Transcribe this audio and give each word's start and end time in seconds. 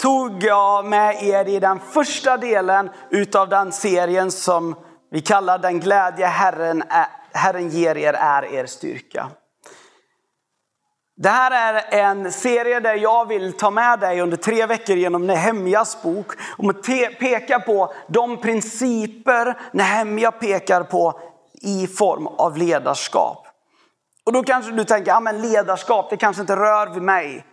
tog 0.00 0.42
jag 0.42 0.84
med 0.84 1.22
er 1.22 1.48
i 1.48 1.60
den 1.60 1.80
första 1.80 2.36
delen 2.36 2.90
utav 3.10 3.48
den 3.48 3.72
serien 3.72 4.30
som 4.30 4.74
vi 5.10 5.20
kallar 5.20 5.58
Den 5.58 5.80
glädje 5.80 6.26
Herren, 6.26 6.82
är, 6.88 7.06
Herren 7.32 7.68
ger 7.68 7.96
er 7.96 8.12
är 8.12 8.54
er 8.54 8.66
styrka. 8.66 9.30
Det 11.16 11.28
här 11.28 11.50
är 11.50 11.98
en 11.98 12.32
serie 12.32 12.80
där 12.80 12.94
jag 12.94 13.28
vill 13.28 13.52
ta 13.52 13.70
med 13.70 14.00
dig 14.00 14.20
under 14.20 14.36
tre 14.36 14.66
veckor 14.66 14.96
genom 14.96 15.26
Nehemjas 15.26 16.02
bok 16.02 16.26
och 16.58 16.84
peka 17.18 17.60
på 17.60 17.94
de 18.08 18.36
principer 18.36 19.60
Nehemja 19.72 20.32
pekar 20.32 20.82
på 20.82 21.20
i 21.62 21.86
form 21.86 22.26
av 22.26 22.56
ledarskap. 22.56 23.46
Och 24.26 24.32
då 24.32 24.42
kanske 24.42 24.72
du 24.72 24.84
tänker, 24.84 25.10
ja 25.10 25.20
men 25.20 25.42
ledarskap 25.42 26.10
det 26.10 26.16
kanske 26.16 26.40
inte 26.40 26.56
rör 26.56 26.86
vid 26.86 27.02
mig. 27.02 27.44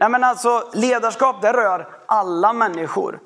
Nej 0.00 0.08
men 0.08 0.24
alltså 0.24 0.64
ledarskap 0.72 1.42
det 1.42 1.52
rör 1.52 1.88
alla 2.06 2.52
människor. 2.52 3.20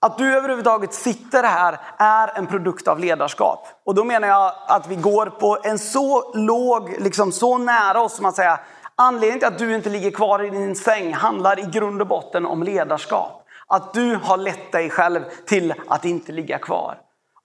Att 0.00 0.18
du 0.18 0.36
överhuvudtaget 0.36 0.94
sitter 0.94 1.42
här 1.42 1.80
är 1.96 2.38
en 2.38 2.46
produkt 2.46 2.88
av 2.88 2.98
ledarskap. 2.98 3.68
Och 3.84 3.94
då 3.94 4.04
menar 4.04 4.28
jag 4.28 4.52
att 4.66 4.86
vi 4.86 4.96
går 4.96 5.26
på 5.26 5.58
en 5.62 5.78
så 5.78 6.32
låg, 6.34 6.96
liksom 6.98 7.32
så 7.32 7.58
nära 7.58 8.00
oss 8.00 8.16
som 8.16 8.26
att 8.26 8.36
säga 8.36 8.60
Anledningen 8.94 9.38
till 9.38 9.48
att 9.48 9.58
du 9.58 9.74
inte 9.74 9.90
ligger 9.90 10.10
kvar 10.10 10.44
i 10.44 10.50
din 10.50 10.76
säng 10.76 11.14
handlar 11.14 11.58
i 11.58 11.62
grund 11.62 12.00
och 12.00 12.06
botten 12.06 12.46
om 12.46 12.62
ledarskap. 12.62 13.46
Att 13.66 13.94
du 13.94 14.14
har 14.14 14.36
lett 14.36 14.72
dig 14.72 14.90
själv 14.90 15.20
till 15.46 15.74
att 15.88 16.04
inte 16.04 16.32
ligga 16.32 16.58
kvar. 16.58 16.98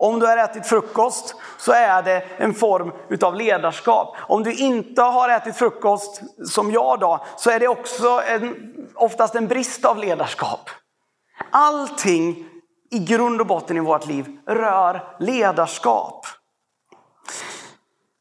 Om 0.06 0.20
du 0.20 0.26
har 0.26 0.38
ätit 0.38 0.68
frukost 0.68 1.36
så 1.58 1.72
är 1.72 2.04
det 2.04 2.24
en 2.38 2.54
form 2.54 2.92
utav 3.10 3.36
ledarskap. 3.36 4.16
Om 4.20 4.44
du 4.44 4.54
inte 4.54 5.02
har 5.02 5.30
ätit 5.30 5.56
frukost 5.56 6.22
som 6.48 6.72
jag 6.72 7.00
då 7.00 7.26
så 7.38 7.50
är 7.50 7.60
det 7.60 7.68
också 7.68 8.22
en, 8.28 8.74
oftast 8.96 9.36
en 9.36 9.48
brist 9.48 9.86
av 9.86 9.98
ledarskap. 9.98 10.70
Allting 11.52 12.46
i 12.92 13.00
grund 13.00 13.42
och 13.42 13.48
botten 13.48 13.78
i 13.78 13.80
vårt 13.80 14.06
liv 14.06 14.26
rör 14.48 15.16
ledarskap. 15.20 16.26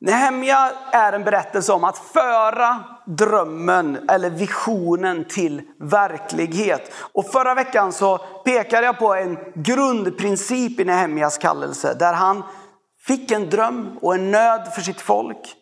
Nehemja 0.05 0.73
är 0.91 1.13
en 1.13 1.25
berättelse 1.25 1.73
om 1.73 1.85
att 1.85 1.99
föra 1.99 2.85
drömmen 3.07 4.11
eller 4.11 4.31
visionen 4.31 5.25
till 5.25 5.63
verklighet. 5.81 6.93
Och 7.13 7.27
förra 7.27 7.55
veckan 7.55 7.93
så 7.93 8.19
pekade 8.19 8.87
jag 8.87 8.99
på 8.99 9.15
en 9.15 9.39
grundprincip 9.55 10.81
i 10.81 10.85
Nehemjas 10.85 11.39
kallelse 11.39 11.95
där 11.95 12.13
han 12.13 12.43
fick 13.07 13.31
en 13.31 13.51
dröm 13.51 13.99
och 14.03 14.15
en 14.15 14.31
nöd 14.31 14.73
för 14.75 14.83
sitt 14.83 15.01
folk. 15.01 15.55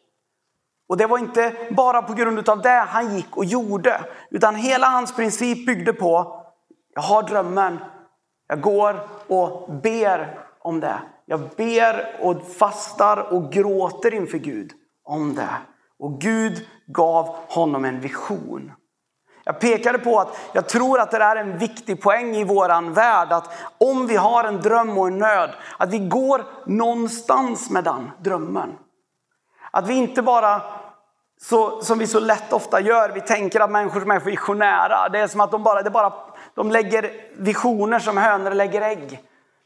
Och 0.88 0.96
det 0.96 1.06
var 1.06 1.18
inte 1.18 1.52
bara 1.70 2.02
på 2.02 2.12
grund 2.14 2.48
av 2.48 2.62
det 2.62 2.86
han 2.88 3.16
gick 3.16 3.36
och 3.36 3.44
gjorde, 3.44 4.00
utan 4.30 4.54
hela 4.54 4.86
hans 4.86 5.16
princip 5.16 5.66
byggde 5.66 5.92
på, 5.92 6.42
jag 6.94 7.02
har 7.02 7.22
drömmen, 7.22 7.78
jag 8.48 8.60
går 8.60 9.08
och 9.28 9.72
ber 9.82 10.38
om 10.60 10.80
det. 10.80 10.98
Jag 11.26 11.40
ber 11.56 12.16
och 12.20 12.42
fastar 12.58 13.32
och 13.32 13.52
gråter 13.52 14.14
inför 14.14 14.38
Gud 14.38 14.72
om 15.04 15.34
det. 15.34 15.56
Och 15.98 16.20
Gud 16.20 16.66
gav 16.86 17.36
honom 17.48 17.84
en 17.84 18.00
vision. 18.00 18.72
Jag 19.44 19.60
pekade 19.60 19.98
på 19.98 20.20
att 20.20 20.38
jag 20.52 20.68
tror 20.68 21.00
att 21.00 21.10
det 21.10 21.16
är 21.16 21.36
en 21.36 21.58
viktig 21.58 22.02
poäng 22.02 22.36
i 22.36 22.44
våran 22.44 22.92
värld 22.92 23.32
att 23.32 23.52
om 23.78 24.06
vi 24.06 24.16
har 24.16 24.44
en 24.44 24.60
dröm 24.60 24.98
och 24.98 25.06
en 25.06 25.18
nöd, 25.18 25.50
att 25.76 25.90
vi 25.90 25.98
går 25.98 26.44
någonstans 26.66 27.70
med 27.70 27.84
den 27.84 28.10
drömmen. 28.18 28.72
Att 29.70 29.86
vi 29.86 29.94
inte 29.94 30.22
bara, 30.22 30.62
så, 31.40 31.82
som 31.82 31.98
vi 31.98 32.06
så 32.06 32.20
lätt 32.20 32.52
ofta 32.52 32.80
gör, 32.80 33.08
vi 33.08 33.20
tänker 33.20 33.60
att 33.60 33.70
människor 33.70 34.00
som 34.00 34.10
är 34.10 34.20
visionära, 34.20 35.08
det 35.08 35.18
är 35.18 35.26
som 35.26 35.40
att 35.40 35.50
de 35.50 35.62
bara, 35.62 35.82
det 35.82 35.90
bara 35.90 36.12
de 36.54 36.70
lägger 36.70 37.10
visioner 37.36 37.98
som 37.98 38.16
hönor 38.16 38.50
lägger 38.50 38.82
ägg. 38.82 39.20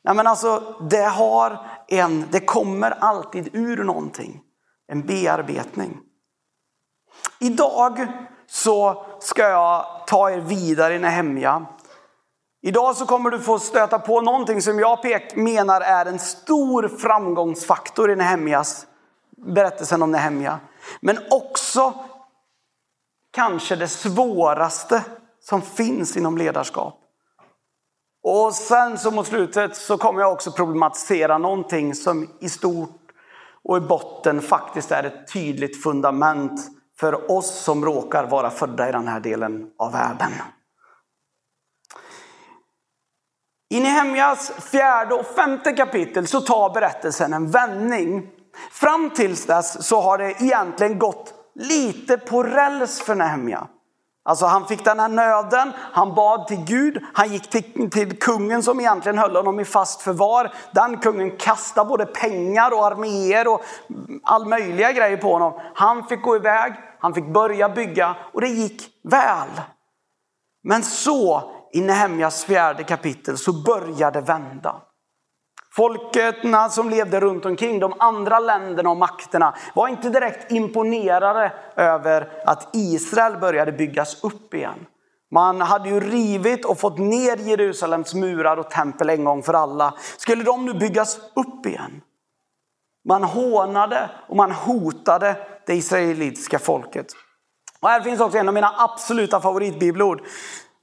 Nej, 0.06 0.14
men 0.14 0.26
alltså, 0.26 0.74
det, 0.80 1.02
har 1.02 1.66
en, 1.88 2.24
det 2.30 2.40
kommer 2.40 2.90
alltid 2.90 3.48
ur 3.52 3.84
någonting. 3.84 4.42
En 4.88 5.06
bearbetning. 5.06 5.98
Idag 7.40 8.06
så 8.46 9.04
ska 9.20 9.42
jag 9.42 9.86
ta 10.06 10.30
er 10.30 10.40
vidare 10.40 10.94
i 10.94 10.98
Nehemja. 10.98 11.66
Idag 12.62 12.96
så 12.96 13.06
kommer 13.06 13.30
du 13.30 13.40
få 13.40 13.58
stöta 13.58 13.98
på 13.98 14.20
någonting 14.20 14.62
som 14.62 14.78
jag 14.78 15.02
pek, 15.02 15.36
menar 15.36 15.80
är 15.80 16.06
en 16.06 16.18
stor 16.18 16.88
framgångsfaktor 16.88 18.10
i 18.10 18.16
Nehemjas, 18.16 18.86
berättelsen 19.36 20.02
om 20.02 20.10
Nehemja. 20.10 20.60
Men 21.00 21.18
också 21.30 21.94
kanske 23.32 23.76
det 23.76 23.88
svåraste 23.88 25.04
som 25.40 25.62
finns 25.62 26.16
inom 26.16 26.38
ledarskap. 26.38 27.05
Och 28.28 28.54
sen 28.54 28.98
så 28.98 29.10
mot 29.10 29.26
slutet 29.26 29.76
så 29.76 29.98
kommer 29.98 30.20
jag 30.20 30.32
också 30.32 30.53
problematisera 30.53 31.38
någonting 31.38 31.94
som 31.94 32.28
i 32.41 32.48
stort 32.48 33.00
och 33.64 33.76
i 33.76 33.81
botten 33.81 34.42
faktiskt 34.42 34.92
är 34.92 35.04
ett 35.04 35.32
tydligt 35.32 35.82
fundament 35.82 36.60
för 37.00 37.31
oss 37.31 37.50
som 37.50 37.84
råkar 37.84 38.26
vara 38.26 38.50
födda 38.50 38.88
i 38.88 38.92
den 38.92 39.09
här 39.09 39.20
delen 39.20 39.70
av 39.78 39.92
världen. 39.92 40.32
I 43.70 43.81
Nehemjas 43.81 44.53
fjärde 44.70 45.15
och 45.15 45.26
femte 45.26 45.72
kapitel 45.72 46.26
så 46.26 46.41
tar 46.41 46.75
berättelsen 46.75 47.32
en 47.32 47.50
vändning. 47.50 48.31
Fram 48.70 49.10
tills 49.10 49.47
dess 49.47 49.86
så 49.86 50.00
har 50.00 50.19
det 50.19 50.42
egentligen 50.42 50.98
gått 50.98 51.34
lite 51.54 52.19
på 52.19 52.42
räls 52.42 53.00
för 53.00 53.15
Nehemja. 53.15 53.69
Alltså 54.26 54.47
han 54.47 54.66
fick 54.66 54.84
den 54.84 55.00
här 55.00 55.09
nöden, 55.09 55.72
han 55.92 56.14
bad 56.14 56.47
till 56.47 56.64
Gud, 56.64 57.03
han 57.12 57.32
gick 57.32 57.50
till, 57.50 57.91
till, 57.91 58.19
kungen 58.19 58.62
som 58.62 58.81
egentligen 58.81 59.19
höll 59.19 59.37
honom 59.37 59.60
i 59.60 59.64
fast 59.64 60.03
förvar. 60.03 60.53
Den 60.72 60.98
kungen 60.98 61.37
kastade 61.37 61.88
både 61.88 62.06
pengar 62.06 62.70
och 62.70 62.86
arméer 62.86 63.48
och 63.48 63.62
all 64.25 64.47
möjliga 64.47 64.92
grejer 64.92 65.16
på 65.16 65.32
honom. 65.32 65.60
Han 65.75 66.04
fick 66.04 66.22
gå 66.22 66.36
iväg, 66.36 66.72
han 66.98 67.15
fick 67.15 67.26
börja 67.26 67.69
bygga 67.69 68.16
och 68.32 68.41
det 68.41 68.48
gick 68.48 68.82
väl. 69.03 69.48
Men 70.65 70.82
så 70.82 71.53
i 71.72 71.81
Nehemjas 71.81 72.44
fjärde 72.44 72.84
kapitel 72.84 73.38
så 73.38 73.53
började 73.53 74.20
det 74.20 74.26
vända. 74.26 74.81
Folket 75.76 76.37
som 76.70 76.91
levde 76.91 77.20
runt 77.20 77.44
omkring, 77.44 77.81
de 77.81 77.94
andra 77.98 78.38
länderna 78.38 78.91
och 78.91 78.97
makterna 78.97 79.54
var 79.75 79.88
inte 79.88 80.10
direkt 80.10 80.53
imponerade 80.53 81.53
över 81.76 82.28
att 82.44 82.69
Israel 82.72 83.37
började 83.37 83.72
byggas 83.72 84.25
upp 84.25 84.54
igen. 84.54 84.86
Man 85.31 85.60
hade 85.60 85.88
ju 85.88 86.00
rivit 86.00 86.65
och 86.65 86.78
fått 86.78 86.98
ner 86.98 87.36
Jerusalems 87.36 88.15
murar 88.15 88.56
och 88.56 88.70
tempel 88.70 89.10
en 89.10 89.25
gång 89.25 89.42
för 89.42 89.54
alla. 89.54 89.94
Skulle 90.16 90.44
de 90.44 90.66
nu 90.66 90.75
byggas 90.75 91.19
upp 91.34 91.66
igen? 91.66 92.03
Man 93.04 93.25
hånade 93.25 94.10
och 94.28 94.36
man 94.36 94.53
hotade 94.53 95.36
det 95.66 95.75
israelitiska 95.75 96.59
folket. 96.59 97.06
Och 97.81 97.88
här 97.88 98.00
finns 98.00 98.20
också 98.20 98.38
en 98.38 98.48
av 98.48 98.54
mina 98.54 98.75
absoluta 98.78 99.41
favoritbibelord. 99.41 100.22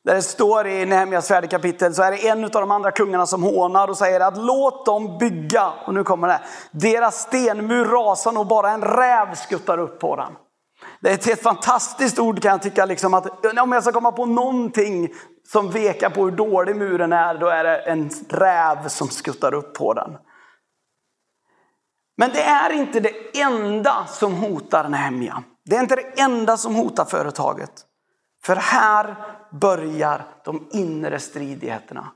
Där 0.06 0.16
det 0.16 0.22
står 0.22 0.68
i 0.68 0.86
Nehemjas 0.86 1.28
fjärde 1.28 1.48
kapitel 1.48 1.94
så 1.94 2.04
är 2.04 2.12
det 2.12 2.28
en 2.28 2.44
av 2.44 2.50
de 2.50 2.72
andra 2.72 2.92
kungarna 2.92 3.26
som 3.26 3.44
hånar 3.44 3.88
och 3.88 3.98
säger 3.98 4.20
att 4.20 4.38
låt 4.38 4.86
dem 4.86 5.18
bygga. 5.18 5.74
Och 5.86 5.94
nu 5.94 6.04
kommer 6.04 6.28
det. 6.28 6.42
Deras 6.72 7.22
stenmur 7.22 7.86
rasar 7.86 8.32
nog 8.32 8.48
bara 8.48 8.72
en 8.72 8.82
räv 8.82 9.36
skuttar 9.36 9.78
upp 9.78 10.00
på 10.00 10.16
den. 10.16 10.34
Det 11.02 11.10
är 11.10 11.14
ett 11.14 11.26
helt 11.26 11.42
fantastiskt 11.42 12.20
ord 12.20 12.42
kan 12.42 12.52
jag 12.52 12.62
tycka. 12.62 12.86
Liksom 12.86 13.14
att, 13.14 13.46
om 13.62 13.72
jag 13.72 13.84
ska 13.84 13.92
komma 13.92 14.12
på 14.12 14.26
någonting 14.26 15.14
som 15.48 15.70
vekar 15.70 16.10
på 16.10 16.24
hur 16.24 16.32
dålig 16.32 16.76
muren 16.76 17.14
är, 17.14 17.38
då 17.38 17.48
är 17.48 17.64
det 17.64 17.78
en 17.78 18.10
räv 18.30 18.88
som 18.88 19.08
skuttar 19.08 19.54
upp 19.54 19.74
på 19.74 19.94
den. 19.94 20.18
Men 22.18 22.30
det 22.34 22.44
är 22.44 22.70
inte 22.70 23.00
det 23.00 23.42
enda 23.42 24.06
som 24.08 24.34
hotar 24.34 24.90
Nehemja. 24.90 25.44
Det 25.66 25.76
är 25.76 25.82
inte 25.82 25.96
det 25.96 26.22
enda 26.22 26.58
som 26.58 26.76
hotar 26.76 27.06
företaget. 27.06 27.72
För 28.46 28.56
här 28.56 29.16
börjar 29.50 30.26
de 30.44 30.68
inre 30.72 31.20
stridigheterna. 31.20 32.12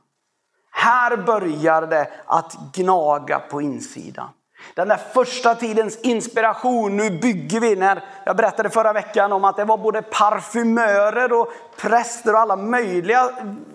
Här 0.72 1.18
börjar 1.18 1.82
det 1.82 2.10
att 2.26 2.58
gnaga 2.74 3.40
på 3.40 3.62
insidan. 3.62 4.30
Den 4.74 4.88
där 4.88 4.98
första 5.14 5.56
tidens 5.56 5.98
inspiration, 6.02 6.98
nu 6.98 7.10
bygger 7.10 7.60
vi. 7.60 7.76
När 7.76 8.04
jag 8.26 8.38
berättade 8.38 8.70
förra 8.70 8.94
veckan 8.94 9.34
om 9.34 9.44
att 9.44 9.56
det 9.56 9.66
var 9.66 9.78
både 9.78 10.02
parfymörer 10.02 11.34
och 11.34 11.48
präster 11.78 12.34
och 12.34 12.40
alla 12.40 12.56
möjliga 12.56 13.30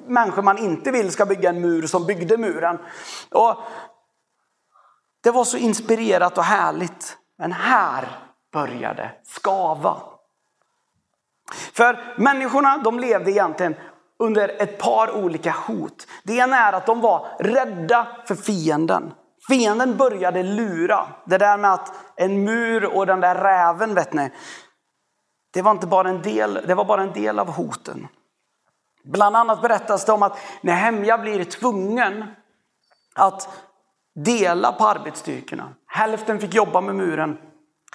människor 0.06 0.43
man 0.43 0.58
inte 0.58 0.90
vill 0.90 1.12
ska 1.12 1.26
bygga 1.26 1.49
en 1.49 1.60
mur 1.60 1.87
som 1.87 2.06
byggde 2.06 2.38
muren. 2.38 2.78
Och 3.31 3.56
Det 5.22 5.31
var 5.31 5.44
så 5.44 5.56
inspirerat 5.56 6.38
och 6.38 6.44
härligt. 6.44 7.16
Men 7.38 7.52
här 7.52 8.08
började 8.52 9.10
skava. 9.25 9.96
För 11.52 12.14
människorna 12.16 12.78
de 12.78 12.99
levde 12.99 13.31
egentligen 13.31 13.75
under 14.19 14.62
ett 14.62 14.78
par 14.78 15.16
olika 15.16 15.50
hot. 15.66 16.06
Det 16.25 16.37
ena 16.37 16.56
är 16.56 16.72
att 16.72 16.87
de 16.87 17.00
var 17.00 17.26
rädda 17.38 18.06
för 18.26 18.34
fienden. 18.34 19.14
Fienden 19.49 19.96
började 19.96 20.43
lura. 20.43 21.06
Det 21.25 21.38
där 21.38 21.56
med 21.56 21.72
att 21.72 21.93
en 22.16 22.44
mur 22.44 22.96
och 22.96 23.06
den 23.06 23.20
där 23.20 23.34
räven, 23.34 23.94
vet 23.94 24.12
ni. 24.12 24.31
Det 25.52 25.62
var, 25.62 25.70
inte 25.70 25.87
bara 25.87 26.08
en 26.08 26.22
del, 26.22 26.60
det 26.66 26.75
var 26.75 26.84
bara 26.84 27.02
en 27.02 27.12
del 27.12 27.38
av 27.38 27.50
hoten. 27.50 28.08
Bland 29.04 29.37
annat 29.37 29.62
berättas 29.62 30.04
det 30.04 30.12
om 30.12 30.22
att 30.22 30.38
Nehemja 30.60 31.19
blir 31.19 31.44
tvungen 31.44 32.25
att 33.14 33.49
dela 34.14 34.72
på 34.72 34.87
arbetsstyrkorna. 34.87 35.69
Hälften 35.87 36.38
fick 36.38 36.54
jobba 36.54 36.81
med 36.81 36.94
muren, 36.94 37.38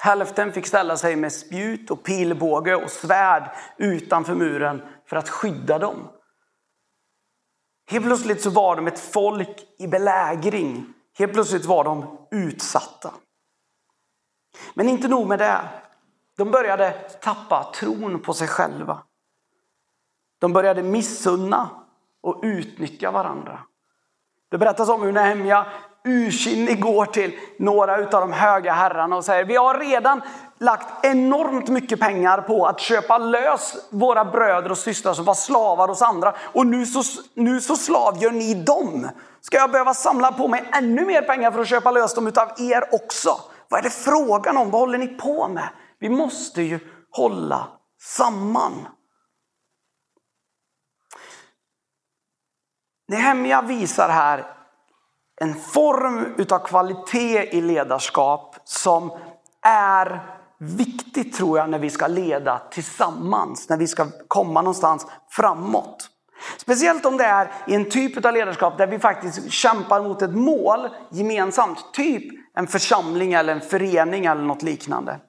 hälften 0.02 0.54
fick 0.54 0.68
ställa 0.68 0.98
sig 0.98 1.16
med 1.16 1.34
spjut 1.34 1.92
och 1.92 2.04
pilbåge 2.04 2.76
och 2.76 2.92
svärd 2.92 3.50
utanför 3.78 4.36
muren 4.36 4.82
för 5.06 5.18
att 5.18 5.30
skydda 5.30 5.80
dem. 5.80 6.10
Helt 7.90 8.06
plötsligt 8.06 8.42
så 8.42 8.50
var 8.50 8.76
de 8.76 8.88
ett 8.88 9.00
folk 9.00 9.66
i 9.80 9.88
belägring. 9.88 10.94
Helt 11.18 11.34
plötsligt 11.34 11.66
var 11.66 11.84
de 11.84 12.28
utsatta. 12.32 13.14
Men 14.74 14.90
inte 14.90 15.08
nog 15.08 15.28
med 15.28 15.40
det. 15.40 15.62
De 16.38 16.52
började 16.52 16.92
tappa 17.22 17.72
tron 17.76 18.22
på 18.22 18.34
sig 18.34 18.48
själva. 18.48 19.04
De 20.40 20.54
började 20.54 20.84
missunna 20.84 21.70
och 22.22 22.40
utnyttja 22.44 23.12
varandra. 23.12 23.60
Det 24.50 24.58
berättas 24.58 24.90
om 24.90 25.02
hur 25.02 25.12
Nehemja 25.12 25.66
ursinnig 26.04 26.82
går 26.82 27.06
till 27.06 27.40
några 27.60 27.96
av 27.96 28.10
de 28.10 28.32
höga 28.32 28.74
herrarna 28.74 29.16
och 29.16 29.26
säger 29.26 29.46
vi 29.46 29.56
har 29.56 29.80
redan 29.80 30.22
lagt 30.60 31.06
enormt 31.06 31.68
mycket 31.68 32.00
pengar 32.00 32.42
på 32.42 32.66
att 32.66 32.80
köpa 32.80 33.18
lös 33.18 33.76
våra 33.90 34.26
bröder 34.26 34.72
och 34.72 34.78
systrar 34.78 35.14
som 35.14 35.26
var 35.26 35.34
slavar 35.34 35.88
hos 35.88 36.02
andra 36.02 36.36
och 36.54 36.68
nu 36.68 36.86
så, 36.86 37.22
nu 37.34 37.62
så 37.62 37.76
slavgör 37.76 38.32
ni 38.32 38.54
dem. 38.54 39.10
Ska 39.42 39.58
jag 39.58 39.72
behöva 39.72 39.94
samla 39.94 40.32
på 40.32 40.48
mig 40.48 40.70
ännu 40.74 41.06
mer 41.06 41.22
pengar 41.22 41.52
för 41.52 41.62
att 41.62 41.68
köpa 41.68 41.92
lös 41.92 42.14
dem 42.14 42.28
utav 42.28 42.48
er 42.58 42.84
också? 42.92 43.42
Vad 43.70 43.80
är 43.80 43.84
det 43.84 43.90
frågan 43.90 44.58
om? 44.58 44.72
Vad 44.72 44.82
håller 44.82 44.98
ni 44.98 45.08
på 45.08 45.48
med? 45.48 45.70
Vi 46.00 46.10
måste 46.10 46.62
ju 46.62 46.80
hålla 47.12 47.68
samman. 48.02 48.88
Nehemja 53.08 53.62
visar 53.62 54.10
här 54.10 54.56
en 55.42 55.56
form 55.56 56.34
utav 56.38 56.60
kvalitet 56.60 57.57
i 57.57 57.62
ledarskap 57.62 58.56
som 58.63 59.12
är 59.66 60.38
viktigt 60.60 61.36
tror 61.36 61.57
jag 61.57 61.69
när 61.69 61.80
vi 61.80 61.89
ska 61.89 62.07
leda 62.07 62.62
tillsammans, 62.72 63.69
när 63.69 63.78
vi 63.78 63.88
ska 63.88 64.07
komma 64.28 64.62
någonstans 64.62 65.07
framåt. 65.30 66.10
Speciellt 66.57 67.06
om 67.06 67.18
det 67.18 67.24
är 67.24 67.51
i 67.68 67.75
en 67.75 67.89
typ 67.89 68.25
av 68.25 68.34
ledarskap 68.34 68.78
där 68.78 68.88
vi 68.88 69.00
faktiskt 69.00 69.51
kämpar 69.51 70.04
mot 70.04 70.22
ett 70.22 70.36
mål 70.36 70.89
gemensamt. 71.12 71.94
Typ 71.94 72.24
en 72.57 72.68
församling 72.68 73.33
eller 73.33 73.54
en 73.54 73.62
förening 73.62 74.25
eller 74.25 74.42
något 74.42 74.63
liknande. 74.63 75.19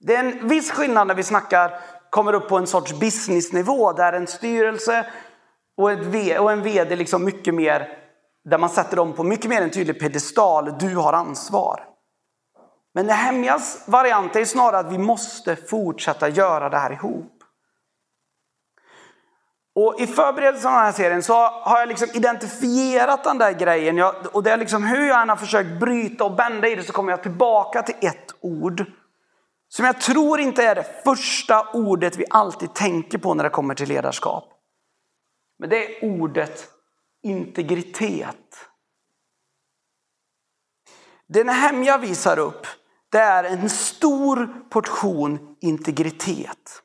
Det 0.00 0.16
är 0.16 0.24
en 0.24 0.48
viss 0.48 0.70
skillnad 0.70 1.06
när 1.06 1.14
vi 1.14 1.22
snackar, 1.22 1.80
kommer 2.10 2.32
upp 2.32 2.48
på 2.48 2.58
en 2.58 2.66
sorts 2.66 3.00
businessnivå 3.00 3.92
där 3.92 4.12
en 4.12 4.26
styrelse 4.26 5.06
och, 5.76 5.92
ett, 5.92 6.40
och 6.40 6.52
en 6.52 6.62
vd 6.62 6.96
liksom 6.96 7.24
mycket 7.24 7.54
mer, 7.54 7.88
där 8.44 8.58
man 8.58 8.70
sätter 8.70 8.96
dem 8.96 9.12
på 9.12 9.24
mycket 9.24 9.50
mer 9.50 9.62
en 9.62 9.70
tydlig 9.70 10.00
pedestal. 10.00 10.78
Du 10.78 10.96
har 10.96 11.12
ansvar. 11.12 11.84
Men 12.94 13.06
Nehemjas 13.06 13.84
variant 13.88 14.36
är 14.36 14.44
snarare 14.44 14.78
att 14.78 14.92
vi 14.92 14.98
måste 14.98 15.56
fortsätta 15.56 16.28
göra 16.28 16.68
det 16.68 16.78
här 16.78 16.92
ihop. 16.92 17.32
Och 19.74 20.00
I 20.00 20.06
förberedelsen 20.06 20.70
av 20.70 20.76
den 20.76 20.84
här 20.84 20.92
serien 20.92 21.22
så 21.22 21.34
har 21.34 21.78
jag 21.78 21.88
liksom 21.88 22.08
identifierat 22.14 23.24
den 23.24 23.38
där 23.38 23.52
grejen. 23.52 23.96
Jag, 23.96 24.14
och 24.32 24.42
det 24.42 24.50
är 24.50 24.56
liksom 24.56 24.84
hur 24.84 25.08
jag 25.08 25.22
än 25.22 25.28
har 25.28 25.36
försökt 25.36 25.80
bryta 25.80 26.24
och 26.24 26.36
bända 26.36 26.68
i 26.68 26.74
det 26.74 26.82
så 26.82 26.92
kommer 26.92 27.12
jag 27.12 27.22
tillbaka 27.22 27.82
till 27.82 27.94
ett 28.00 28.34
ord. 28.40 28.84
Som 29.68 29.84
jag 29.84 30.00
tror 30.00 30.40
inte 30.40 30.64
är 30.64 30.74
det 30.74 31.02
första 31.04 31.68
ordet 31.72 32.16
vi 32.16 32.24
alltid 32.30 32.74
tänker 32.74 33.18
på 33.18 33.34
när 33.34 33.44
det 33.44 33.50
kommer 33.50 33.74
till 33.74 33.88
ledarskap. 33.88 34.44
Men 35.58 35.70
det 35.70 35.76
är 35.76 36.04
ordet 36.04 36.77
integritet. 37.22 38.36
Det 41.28 41.44
jag 41.84 41.98
visar 41.98 42.38
upp 42.38 42.66
det 43.10 43.18
är 43.18 43.44
en 43.44 43.70
stor 43.70 44.64
portion 44.70 45.56
integritet. 45.60 46.82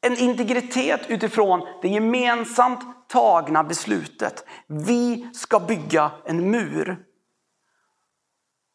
En 0.00 0.16
integritet 0.16 1.00
utifrån 1.08 1.66
det 1.82 1.88
gemensamt 1.88 3.08
tagna 3.08 3.64
beslutet. 3.64 4.44
Vi 4.66 5.30
ska 5.34 5.60
bygga 5.60 6.10
en 6.24 6.50
mur. 6.50 7.05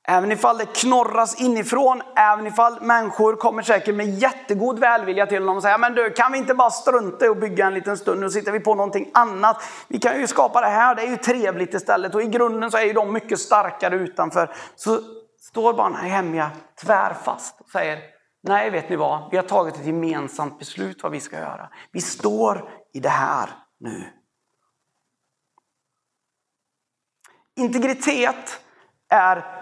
Även 0.07 0.31
ifall 0.31 0.57
det 0.57 0.65
knorras 0.65 1.41
inifrån, 1.41 2.01
även 2.15 2.47
ifall 2.47 2.81
människor 2.81 3.35
kommer 3.35 3.63
säkert 3.63 3.95
med 3.95 4.09
jättegod 4.09 4.79
välvilja 4.79 5.25
till 5.25 5.39
honom 5.39 5.55
och 5.55 5.61
säger 5.63 5.77
men 5.77 5.95
du 5.95 6.09
kan 6.09 6.31
vi 6.31 6.37
inte 6.37 6.53
bara 6.53 6.69
strunta 6.69 7.25
i 7.25 7.29
att 7.29 7.39
bygga 7.39 7.67
en 7.67 7.73
liten 7.73 7.97
stund, 7.97 8.21
nu 8.21 8.29
sitter 8.29 8.51
vi 8.51 8.59
på 8.59 8.75
någonting 8.75 9.11
annat. 9.13 9.63
Vi 9.87 9.99
kan 9.99 10.19
ju 10.19 10.27
skapa 10.27 10.61
det 10.61 10.67
här, 10.67 10.95
det 10.95 11.01
är 11.01 11.07
ju 11.07 11.17
trevligt 11.17 11.73
istället 11.73 12.15
och 12.15 12.21
i 12.21 12.27
grunden 12.27 12.71
så 12.71 12.77
är 12.77 12.85
ju 12.85 12.93
de 12.93 13.13
mycket 13.13 13.39
starkare 13.39 13.95
utanför. 13.95 14.55
Så 14.75 14.99
står 15.41 15.73
bara 15.73 15.89
Nehemja 15.89 16.51
tvärfast 16.81 17.61
och 17.61 17.69
säger 17.69 17.99
nej 18.43 18.69
vet 18.69 18.89
ni 18.89 18.95
vad, 18.95 19.31
vi 19.31 19.37
har 19.37 19.43
tagit 19.43 19.75
ett 19.75 19.85
gemensamt 19.85 20.59
beslut 20.59 21.03
vad 21.03 21.11
vi 21.11 21.19
ska 21.19 21.37
göra. 21.37 21.69
Vi 21.91 22.01
står 22.01 22.69
i 22.93 22.99
det 22.99 23.09
här 23.09 23.49
nu. 23.79 24.03
Integritet 27.55 28.59
är 29.09 29.60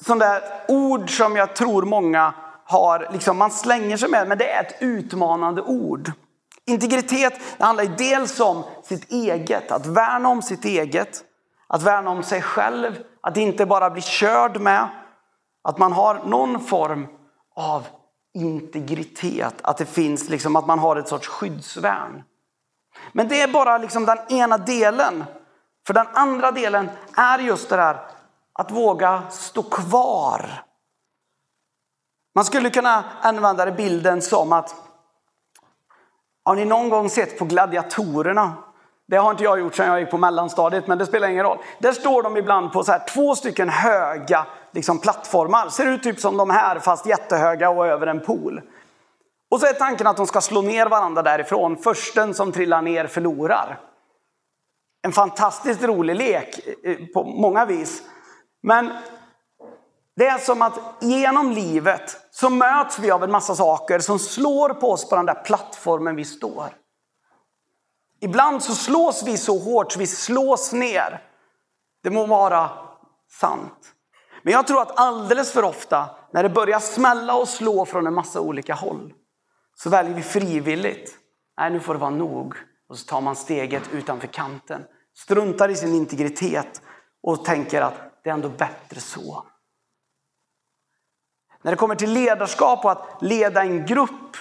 sånt 0.00 0.20
där 0.20 0.42
ord 0.68 1.16
som 1.16 1.36
jag 1.36 1.56
tror 1.56 1.82
många 1.82 2.34
har, 2.64 3.08
liksom, 3.12 3.38
man 3.38 3.50
slänger 3.50 3.96
sig 3.96 4.08
med, 4.08 4.28
men 4.28 4.38
det 4.38 4.52
är 4.52 4.64
ett 4.64 4.76
utmanande 4.80 5.62
ord. 5.62 6.12
Integritet 6.66 7.40
det 7.58 7.64
handlar 7.64 7.84
ju 7.84 7.94
dels 7.94 8.40
om 8.40 8.64
sitt 8.82 9.12
eget, 9.12 9.72
att 9.72 9.86
värna 9.86 10.28
om 10.28 10.42
sitt 10.42 10.64
eget, 10.64 11.24
att 11.66 11.82
värna 11.82 12.10
om 12.10 12.22
sig 12.22 12.42
själv, 12.42 13.02
att 13.20 13.36
inte 13.36 13.66
bara 13.66 13.90
bli 13.90 14.02
körd 14.02 14.60
med, 14.60 14.88
att 15.64 15.78
man 15.78 15.92
har 15.92 16.22
någon 16.24 16.60
form 16.60 17.06
av 17.56 17.86
integritet, 18.34 19.54
att 19.62 19.76
det 19.76 19.86
finns 19.86 20.28
liksom, 20.28 20.56
att 20.56 20.66
man 20.66 20.78
har 20.78 20.96
ett 20.96 21.08
sorts 21.08 21.28
skyddsvärn. 21.28 22.22
Men 23.12 23.28
det 23.28 23.40
är 23.40 23.48
bara 23.48 23.78
liksom 23.78 24.04
den 24.04 24.18
ena 24.28 24.58
delen. 24.58 25.24
För 25.86 25.94
den 25.94 26.06
andra 26.12 26.50
delen 26.50 26.90
är 27.16 27.38
just 27.38 27.68
det 27.68 27.76
där 27.76 27.98
våga 28.70 29.22
stå 29.30 29.62
kvar. 29.62 30.64
Man 32.34 32.44
skulle 32.44 32.70
kunna 32.70 33.04
använda 33.20 33.72
bilden 33.72 34.22
som 34.22 34.52
att 34.52 34.74
har 36.44 36.54
ni 36.54 36.64
någon 36.64 36.88
gång 36.88 37.10
sett 37.10 37.38
på 37.38 37.44
gladiatorerna? 37.44 38.52
Det 39.08 39.16
har 39.16 39.30
inte 39.30 39.44
jag 39.44 39.60
gjort 39.60 39.74
sedan 39.74 39.86
jag 39.86 40.00
gick 40.00 40.10
på 40.10 40.18
mellanstadiet, 40.18 40.86
men 40.86 40.98
det 40.98 41.06
spelar 41.06 41.28
ingen 41.28 41.44
roll. 41.44 41.58
Där 41.78 41.92
står 41.92 42.22
de 42.22 42.36
ibland 42.36 42.72
på 42.72 42.84
så 42.84 42.92
här, 42.92 43.02
två 43.08 43.34
stycken 43.34 43.68
höga 43.68 44.46
liksom, 44.72 44.98
plattformar. 44.98 45.68
Ser 45.68 45.86
ut 45.86 46.02
typ 46.02 46.20
som 46.20 46.36
de 46.36 46.50
här, 46.50 46.78
fast 46.78 47.06
jättehöga 47.06 47.70
och 47.70 47.86
över 47.86 48.06
en 48.06 48.20
pool. 48.20 48.62
Och 49.50 49.60
så 49.60 49.66
är 49.66 49.72
tanken 49.72 50.06
att 50.06 50.16
de 50.16 50.26
ska 50.26 50.40
slå 50.40 50.62
ner 50.62 50.86
varandra 50.86 51.22
därifrån. 51.22 51.76
Försten 51.76 52.34
som 52.34 52.52
trillar 52.52 52.82
ner 52.82 53.06
förlorar. 53.06 53.80
En 55.02 55.12
fantastiskt 55.12 55.82
rolig 55.82 56.16
lek 56.16 56.60
eh, 56.84 56.96
på 57.14 57.24
många 57.24 57.64
vis. 57.64 58.02
Men 58.62 58.92
det 60.16 60.26
är 60.26 60.38
som 60.38 60.62
att 60.62 60.78
genom 61.00 61.52
livet 61.52 62.16
så 62.30 62.50
möts 62.50 62.98
vi 62.98 63.10
av 63.10 63.24
en 63.24 63.30
massa 63.30 63.54
saker 63.54 63.98
som 63.98 64.18
slår 64.18 64.68
på 64.68 64.92
oss 64.92 65.08
på 65.08 65.16
den 65.16 65.26
där 65.26 65.42
plattformen 65.44 66.16
vi 66.16 66.24
står. 66.24 66.74
Ibland 68.20 68.62
så 68.62 68.74
slås 68.74 69.22
vi 69.22 69.36
så 69.36 69.58
hårt 69.58 69.92
så 69.92 69.98
vi 69.98 70.06
slås 70.06 70.72
ner. 70.72 71.22
Det 72.02 72.10
må 72.10 72.26
vara 72.26 72.70
sant. 73.40 73.94
Men 74.42 74.52
jag 74.52 74.66
tror 74.66 74.82
att 74.82 74.98
alldeles 75.00 75.52
för 75.52 75.64
ofta 75.64 76.10
när 76.32 76.42
det 76.42 76.48
börjar 76.48 76.80
smälla 76.80 77.34
och 77.34 77.48
slå 77.48 77.84
från 77.84 78.06
en 78.06 78.14
massa 78.14 78.40
olika 78.40 78.74
håll 78.74 79.12
så 79.74 79.90
väljer 79.90 80.14
vi 80.14 80.22
frivilligt. 80.22 81.14
Nej, 81.58 81.70
nu 81.70 81.80
får 81.80 81.94
det 81.94 82.00
vara 82.00 82.10
nog. 82.10 82.54
Och 82.88 82.98
så 82.98 83.06
tar 83.06 83.20
man 83.20 83.36
steget 83.36 83.82
utanför 83.92 84.26
kanten. 84.26 84.82
Struntar 85.16 85.68
i 85.68 85.76
sin 85.76 85.94
integritet 85.94 86.82
och 87.22 87.44
tänker 87.44 87.82
att 87.82 88.17
det 88.28 88.32
är 88.32 88.34
ändå 88.34 88.48
bättre 88.48 89.00
så. 89.00 89.44
När 91.62 91.72
det 91.72 91.76
kommer 91.76 91.94
till 91.94 92.12
ledarskap 92.12 92.84
och 92.84 92.90
att 92.90 93.22
leda 93.22 93.62
en 93.62 93.86
grupp, 93.86 94.36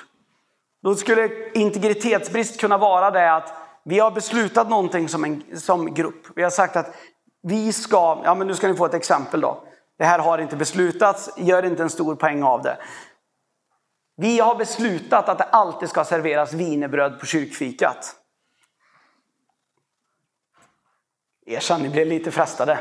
då 0.83 0.95
skulle 0.95 1.51
integritetsbrist 1.53 2.59
kunna 2.59 2.77
vara 2.77 3.11
det 3.11 3.33
att 3.33 3.53
vi 3.83 3.99
har 3.99 4.11
beslutat 4.11 4.69
någonting 4.69 5.09
som, 5.09 5.23
en, 5.23 5.59
som 5.59 5.93
grupp. 5.93 6.27
Vi 6.35 6.43
har 6.43 6.49
sagt 6.49 6.75
att 6.75 6.95
vi 7.41 7.73
ska, 7.73 8.21
ja 8.23 8.35
men 8.35 8.47
nu 8.47 8.55
ska 8.55 8.67
ni 8.67 8.75
få 8.75 8.85
ett 8.85 8.93
exempel 8.93 9.41
då. 9.41 9.63
Det 9.97 10.05
här 10.05 10.19
har 10.19 10.37
inte 10.37 10.55
beslutats, 10.55 11.29
gör 11.37 11.65
inte 11.65 11.83
en 11.83 11.89
stor 11.89 12.15
poäng 12.15 12.43
av 12.43 12.61
det. 12.61 12.77
Vi 14.17 14.39
har 14.39 14.55
beslutat 14.55 15.29
att 15.29 15.37
det 15.37 15.43
alltid 15.43 15.89
ska 15.89 16.03
serveras 16.03 16.53
vinerbröd 16.53 17.19
på 17.19 17.25
kyrkfikat. 17.25 18.15
Erkänn, 21.45 21.81
ni 21.81 21.89
blev 21.89 22.07
lite 22.07 22.31
frestade. 22.31 22.79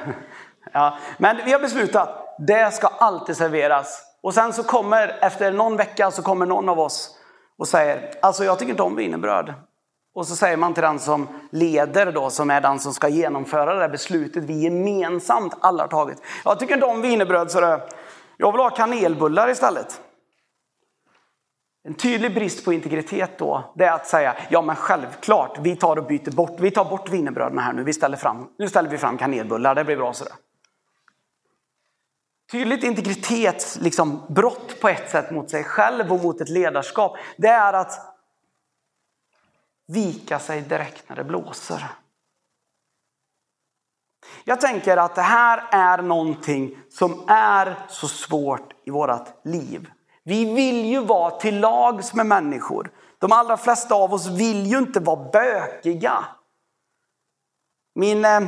Ja, 0.73 0.99
men 1.19 1.37
vi 1.45 1.53
har 1.53 1.61
beslutat, 1.61 2.37
det 2.39 2.75
ska 2.75 2.87
alltid 2.87 3.37
serveras. 3.37 4.03
Och 4.23 4.35
sen 4.35 4.53
så 4.53 4.63
kommer, 4.63 5.17
efter 5.21 5.53
någon 5.53 5.77
vecka 5.77 6.11
så 6.11 6.23
kommer 6.23 6.47
någon 6.47 6.69
av 6.69 6.81
oss 6.81 7.19
och 7.59 7.69
säger, 7.69 8.11
alltså 8.23 8.45
jag 8.45 8.59
tycker 8.59 8.71
inte 8.71 8.83
om 8.83 8.97
wienerbröd. 8.97 9.55
Och 10.15 10.27
så 10.27 10.37
säger 10.37 10.57
man 10.57 10.75
till 10.75 10.83
den 10.83 10.99
som 10.99 11.29
leder 11.51 12.13
då, 12.13 12.31
som 12.31 12.51
är 12.51 12.61
den 12.61 12.79
som 12.79 12.95
ska 12.95 13.09
genomföra 13.09 13.75
det 13.75 13.81
här 13.81 13.89
beslutet 13.89 14.45
vi 14.45 14.63
gemensamt 14.63 15.55
alla 15.61 15.83
har 15.83 15.89
tagit. 15.89 16.23
Jag 16.45 16.59
tycker 16.59 16.75
inte 16.75 16.87
om 16.87 17.03
wienerbröd 17.03 17.51
så 17.51 17.61
det, 17.61 17.81
jag 18.37 18.53
vill 18.53 18.61
ha 18.61 18.71
kanelbullar 18.71 19.51
istället. 19.51 20.01
En 21.85 21.95
tydlig 21.95 22.35
brist 22.35 22.65
på 22.65 22.73
integritet 22.73 23.39
då, 23.39 23.73
det 23.75 23.85
är 23.85 23.93
att 23.93 24.07
säga, 24.07 24.37
ja 24.49 24.63
men 24.63 24.77
självklart, 24.77 25.59
vi 25.61 25.77
tar 25.77 25.97
och 25.97 26.07
byter 26.07 26.31
bort, 26.31 26.57
vi 26.61 26.71
tar 26.71 26.85
bort 26.85 27.09
wienerbröden 27.09 27.59
här 27.59 27.73
nu, 27.73 27.85
vi 27.85 27.93
ställer 27.93 28.17
fram, 28.17 28.49
nu 28.59 28.69
ställer 28.69 28.89
vi 28.89 28.99
fram 28.99 29.19
kanelbullar, 29.19 29.75
det 29.75 29.85
blir 29.85 29.97
bra 29.97 30.13
sådär. 30.13 30.33
Tydligt 32.51 32.85
integritetsbrott 32.85 33.85
liksom, 33.85 34.35
på 34.81 34.89
ett 34.89 35.11
sätt 35.11 35.31
mot 35.31 35.51
sig 35.51 35.65
själv 35.65 36.13
och 36.13 36.23
mot 36.23 36.41
ett 36.41 36.49
ledarskap, 36.49 37.17
det 37.37 37.49
är 37.49 37.73
att 37.73 38.17
vika 39.87 40.39
sig 40.39 40.61
direkt 40.61 41.09
när 41.09 41.17
det 41.17 41.25
blåser. 41.25 41.87
Jag 44.45 44.61
tänker 44.61 44.97
att 44.97 45.15
det 45.15 45.23
här 45.23 45.65
är 45.71 46.03
någonting 46.03 46.79
som 46.91 47.25
är 47.29 47.77
så 47.89 48.09
svårt 48.09 48.73
i 48.85 48.91
vårt 48.91 49.29
liv. 49.45 49.91
Vi 50.23 50.55
vill 50.55 50.85
ju 50.85 51.01
vara 51.01 51.31
till 51.31 51.61
lags 51.61 52.15
med 52.15 52.27
människor. 52.27 52.91
De 53.19 53.33
allra 53.33 53.57
flesta 53.57 53.95
av 53.95 54.15
oss 54.15 54.27
vill 54.27 54.67
ju 54.67 54.79
inte 54.79 55.01
vara 55.01 55.31
bökiga. 55.31 56.25
Min, 57.95 58.25
eh, 58.25 58.41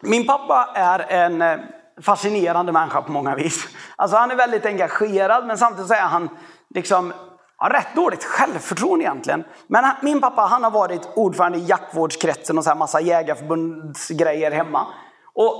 min 0.00 0.26
pappa 0.26 0.72
är 0.74 0.98
en 0.98 1.42
eh, 1.42 1.60
fascinerande 2.02 2.72
människa 2.72 3.02
på 3.02 3.12
många 3.12 3.34
vis. 3.34 3.68
Alltså 3.96 4.16
han 4.16 4.30
är 4.30 4.36
väldigt 4.36 4.66
engagerad 4.66 5.46
men 5.46 5.58
samtidigt 5.58 5.88
så 5.88 5.94
är 5.94 6.00
han 6.00 6.28
liksom 6.74 7.12
har 7.56 7.70
rätt 7.70 7.94
dåligt 7.94 8.24
självförtroende 8.24 9.04
egentligen. 9.04 9.44
Men 9.66 9.84
min 10.02 10.20
pappa 10.20 10.42
han 10.42 10.64
har 10.64 10.70
varit 10.70 11.08
ordförande 11.16 11.58
i 11.58 11.64
jaktvårdskretsen 11.64 12.58
och 12.58 12.64
så 12.64 12.70
här 12.70 12.76
massa 12.76 13.00
jägarförbundsgrejer 13.00 14.50
hemma. 14.50 14.86
Och 15.34 15.54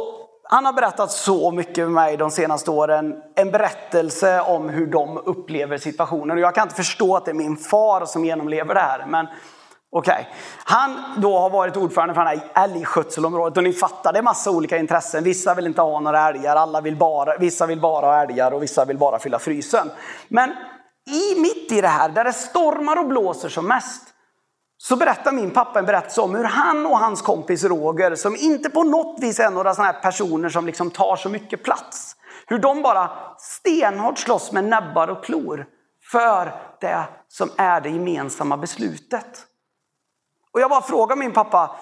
han 0.48 0.66
har 0.66 0.72
berättat 0.72 1.10
så 1.10 1.50
mycket 1.50 1.84
för 1.84 1.90
mig 1.90 2.16
de 2.16 2.30
senaste 2.30 2.70
åren. 2.70 3.14
En 3.34 3.50
berättelse 3.50 4.40
om 4.40 4.68
hur 4.68 4.86
de 4.86 5.18
upplever 5.18 5.78
situationen. 5.78 6.36
Och 6.36 6.42
jag 6.42 6.54
kan 6.54 6.62
inte 6.62 6.74
förstå 6.74 7.16
att 7.16 7.24
det 7.24 7.30
är 7.30 7.34
min 7.34 7.56
far 7.56 8.04
som 8.04 8.24
genomlever 8.24 8.74
det 8.74 8.80
här. 8.80 9.06
Men 9.06 9.26
okej. 9.94 10.12
Okay. 10.12 10.24
Han 10.64 11.00
då 11.16 11.38
har 11.38 11.50
varit 11.50 11.76
ordförande 11.76 12.14
för 12.14 12.24
det 12.24 12.28
här 12.28 12.64
älgskötselområdet. 12.64 13.56
Och 13.56 13.64
ni 13.64 13.72
fattar, 13.72 14.12
det 14.12 14.18
är 14.18 14.22
massa 14.22 14.50
olika 14.50 14.78
intressen. 14.78 15.24
Vissa 15.24 15.54
vill 15.54 15.66
inte 15.66 15.82
ha 15.82 16.00
några 16.00 16.28
älgar, 16.28 16.56
alla 16.56 16.80
vill 16.80 16.96
bara, 16.96 17.38
vissa 17.38 17.66
vill 17.66 17.80
bara 17.80 18.06
ha 18.06 18.22
älgar 18.22 18.50
och 18.50 18.62
vissa 18.62 18.84
vill 18.84 18.98
bara 18.98 19.18
fylla 19.18 19.38
frysen. 19.38 19.90
Men 20.28 20.50
i 21.06 21.40
mitt 21.40 21.72
i 21.72 21.80
det 21.80 21.88
här, 21.88 22.08
där 22.08 22.24
det 22.24 22.32
stormar 22.32 22.98
och 22.98 23.08
blåser 23.08 23.48
som 23.48 23.68
mest, 23.68 24.02
så 24.78 24.96
berättar 24.96 25.32
min 25.32 25.50
pappa 25.50 25.78
en 25.78 25.86
berättelse 25.86 26.20
om 26.20 26.34
hur 26.34 26.44
han 26.44 26.86
och 26.86 26.98
hans 26.98 27.22
kompis 27.22 27.64
Roger, 27.64 28.14
som 28.14 28.36
inte 28.36 28.70
på 28.70 28.82
något 28.82 29.22
vis 29.22 29.40
är 29.40 29.50
några 29.50 29.74
sådana 29.74 29.92
här 29.92 30.00
personer 30.00 30.48
som 30.48 30.66
liksom 30.66 30.90
tar 30.90 31.16
så 31.16 31.28
mycket 31.28 31.62
plats, 31.62 32.16
hur 32.46 32.58
de 32.58 32.82
bara 32.82 33.10
stenhårt 33.38 34.18
slåss 34.18 34.52
med 34.52 34.64
näbbar 34.64 35.08
och 35.08 35.24
klor 35.24 35.66
för 36.12 36.52
det 36.80 37.04
som 37.28 37.50
är 37.56 37.80
det 37.80 37.90
gemensamma 37.90 38.56
beslutet. 38.56 39.46
Och 40.54 40.60
jag 40.60 40.70
bara 40.70 40.82
frågar 40.82 41.16
min 41.16 41.32
pappa, 41.32 41.76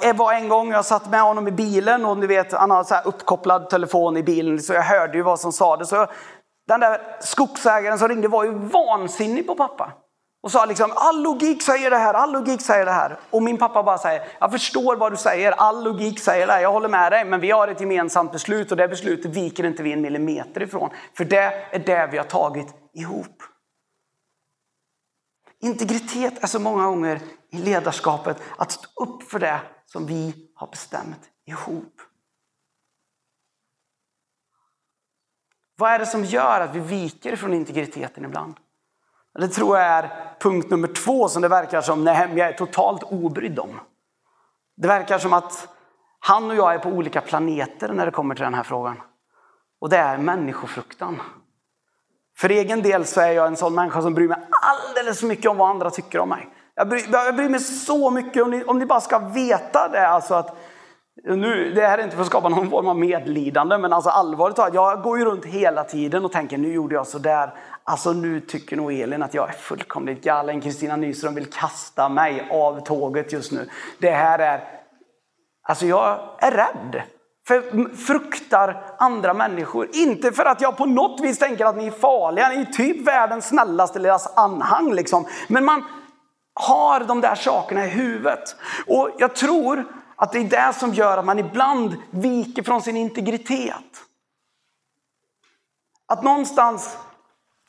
jag 0.00 0.16
var 0.16 0.32
en 0.32 0.48
gång, 0.48 0.72
jag 0.72 0.84
satt 0.84 1.10
med 1.10 1.22
honom 1.22 1.48
i 1.48 1.52
bilen 1.52 2.04
och 2.04 2.18
ni 2.18 2.26
vet, 2.26 2.52
han 2.52 2.70
har 2.70 2.84
så 2.84 2.96
uppkopplad 3.04 3.70
telefon 3.70 4.16
i 4.16 4.22
bilen 4.22 4.58
så 4.62 4.72
jag 4.72 4.82
hörde 4.82 5.16
ju 5.16 5.22
vad 5.22 5.40
som 5.40 5.52
sades. 5.52 5.88
Så 5.88 6.06
den 6.68 6.80
där 6.80 7.00
skogsägaren 7.20 7.98
som 7.98 8.08
ringde 8.08 8.28
var 8.28 8.44
ju 8.44 8.52
vansinnig 8.58 9.46
på 9.46 9.54
pappa. 9.54 9.92
Och 10.42 10.52
sa 10.52 10.64
liksom, 10.64 10.92
all 10.94 11.22
logik 11.22 11.62
säger 11.62 11.90
det 11.90 11.96
här, 11.96 12.14
all 12.14 12.32
logik 12.32 12.60
säger 12.60 12.84
det 12.84 12.92
här. 12.92 13.18
Och 13.30 13.42
min 13.42 13.58
pappa 13.58 13.82
bara 13.82 13.98
säger, 13.98 14.22
jag 14.40 14.52
förstår 14.52 14.96
vad 14.96 15.12
du 15.12 15.16
säger, 15.16 15.52
all 15.52 15.84
logik 15.84 16.20
säger 16.20 16.46
det 16.46 16.52
här, 16.52 16.60
jag 16.60 16.72
håller 16.72 16.88
med 16.88 17.12
dig, 17.12 17.24
men 17.24 17.40
vi 17.40 17.50
har 17.50 17.68
ett 17.68 17.80
gemensamt 17.80 18.32
beslut 18.32 18.70
och 18.70 18.76
det 18.76 18.88
beslutet 18.88 19.36
viker 19.36 19.64
inte 19.64 19.82
vi 19.82 19.92
en 19.92 20.00
millimeter 20.00 20.62
ifrån. 20.62 20.90
För 21.16 21.24
det 21.24 21.52
är 21.70 21.78
det 21.78 22.08
vi 22.12 22.18
har 22.18 22.24
tagit 22.24 22.66
ihop. 22.94 23.41
Integritet 25.62 26.42
är 26.42 26.46
så 26.46 26.58
många 26.58 26.86
gånger 26.86 27.20
i 27.50 27.58
ledarskapet 27.58 28.42
att 28.56 28.72
stå 28.72 29.04
upp 29.04 29.22
för 29.22 29.38
det 29.38 29.60
som 29.86 30.06
vi 30.06 30.34
har 30.54 30.66
bestämt 30.66 31.30
ihop. 31.46 32.00
Vad 35.76 35.90
är 35.90 35.98
det 35.98 36.06
som 36.06 36.24
gör 36.24 36.60
att 36.60 36.74
vi 36.74 36.80
viker 36.80 37.36
från 37.36 37.54
integriteten 37.54 38.24
ibland? 38.24 38.56
Det 39.38 39.48
tror 39.48 39.78
jag 39.78 39.86
är 39.86 40.36
punkt 40.40 40.70
nummer 40.70 40.88
två 40.88 41.28
som 41.28 41.42
det 41.42 41.48
verkar 41.48 41.80
som 41.80 42.04
Nehemja 42.04 42.48
är 42.48 42.52
totalt 42.52 43.02
obrydd 43.02 43.58
om. 43.58 43.80
Det 44.76 44.88
verkar 44.88 45.18
som 45.18 45.32
att 45.32 45.68
han 46.18 46.50
och 46.50 46.56
jag 46.56 46.74
är 46.74 46.78
på 46.78 46.88
olika 46.88 47.20
planeter 47.20 47.92
när 47.92 48.06
det 48.06 48.12
kommer 48.12 48.34
till 48.34 48.44
den 48.44 48.54
här 48.54 48.62
frågan. 48.62 49.02
Och 49.80 49.88
det 49.88 49.96
är 49.96 50.18
människofruktan. 50.18 51.20
För 52.42 52.48
egen 52.48 52.82
del 52.82 53.04
så 53.04 53.20
är 53.20 53.32
jag 53.32 53.46
en 53.46 53.56
sån 53.56 53.74
människa 53.74 54.02
som 54.02 54.14
bryr 54.14 54.28
mig 54.28 54.38
alldeles 54.62 55.20
för 55.20 55.26
mycket 55.26 55.50
om 55.50 55.56
vad 55.56 55.70
andra 55.70 55.90
tycker 55.90 56.18
om 56.18 56.28
mig. 56.28 56.48
Jag 56.74 56.88
bryr, 56.88 57.02
jag 57.12 57.36
bryr 57.36 57.48
mig 57.48 57.60
så 57.60 58.10
mycket, 58.10 58.42
om 58.42 58.50
ni, 58.50 58.64
om 58.64 58.78
ni 58.78 58.86
bara 58.86 59.00
ska 59.00 59.18
veta 59.18 59.88
det, 59.88 60.08
alltså 60.08 60.34
att 60.34 60.56
nu, 61.24 61.72
det 61.74 61.86
här 61.86 61.98
är 61.98 62.02
inte 62.02 62.16
för 62.16 62.22
att 62.22 62.28
skapa 62.28 62.48
någon 62.48 62.70
form 62.70 62.88
av 62.88 62.98
medlidande, 62.98 63.78
men 63.78 63.92
alltså 63.92 64.10
allvarligt 64.10 64.56
talat, 64.56 64.74
jag 64.74 65.02
går 65.02 65.18
ju 65.18 65.24
runt 65.24 65.44
hela 65.44 65.84
tiden 65.84 66.24
och 66.24 66.32
tänker 66.32 66.58
nu 66.58 66.72
gjorde 66.72 66.94
jag 66.94 67.06
sådär. 67.06 67.54
Alltså 67.84 68.12
nu 68.12 68.40
tycker 68.40 68.76
nog 68.76 68.92
Elin 68.92 69.22
att 69.22 69.34
jag 69.34 69.48
är 69.48 69.52
fullkomligt 69.52 70.24
galen. 70.24 70.60
Kristina 70.60 70.96
Nyström 70.96 71.34
vill 71.34 71.50
kasta 71.50 72.08
mig 72.08 72.48
av 72.50 72.80
tåget 72.80 73.32
just 73.32 73.52
nu. 73.52 73.68
Det 73.98 74.10
här 74.10 74.38
är, 74.38 74.64
alltså 75.68 75.86
jag 75.86 76.18
är 76.38 76.50
rädd. 76.50 77.02
För 77.46 77.94
fruktar 77.96 78.94
andra 78.98 79.34
människor. 79.34 79.88
Inte 79.92 80.32
för 80.32 80.44
att 80.44 80.60
jag 80.60 80.76
på 80.76 80.86
något 80.86 81.20
vis 81.20 81.38
tänker 81.38 81.64
att 81.64 81.76
ni 81.76 81.86
är 81.86 81.90
farliga, 81.90 82.48
ni 82.48 82.60
är 82.60 82.64
typ 82.64 83.06
världens 83.06 83.48
snällaste 83.48 83.98
deras 83.98 84.36
anhang 84.36 84.92
liksom. 84.92 85.26
Men 85.48 85.64
man 85.64 85.84
har 86.54 87.00
de 87.00 87.20
där 87.20 87.34
sakerna 87.34 87.84
i 87.84 87.88
huvudet. 87.88 88.56
Och 88.86 89.10
jag 89.18 89.34
tror 89.34 89.84
att 90.16 90.32
det 90.32 90.38
är 90.38 90.44
det 90.44 90.72
som 90.78 90.94
gör 90.94 91.18
att 91.18 91.24
man 91.24 91.38
ibland 91.38 91.96
viker 92.10 92.62
från 92.62 92.82
sin 92.82 92.96
integritet. 92.96 94.04
Att 96.06 96.22
någonstans, 96.22 96.96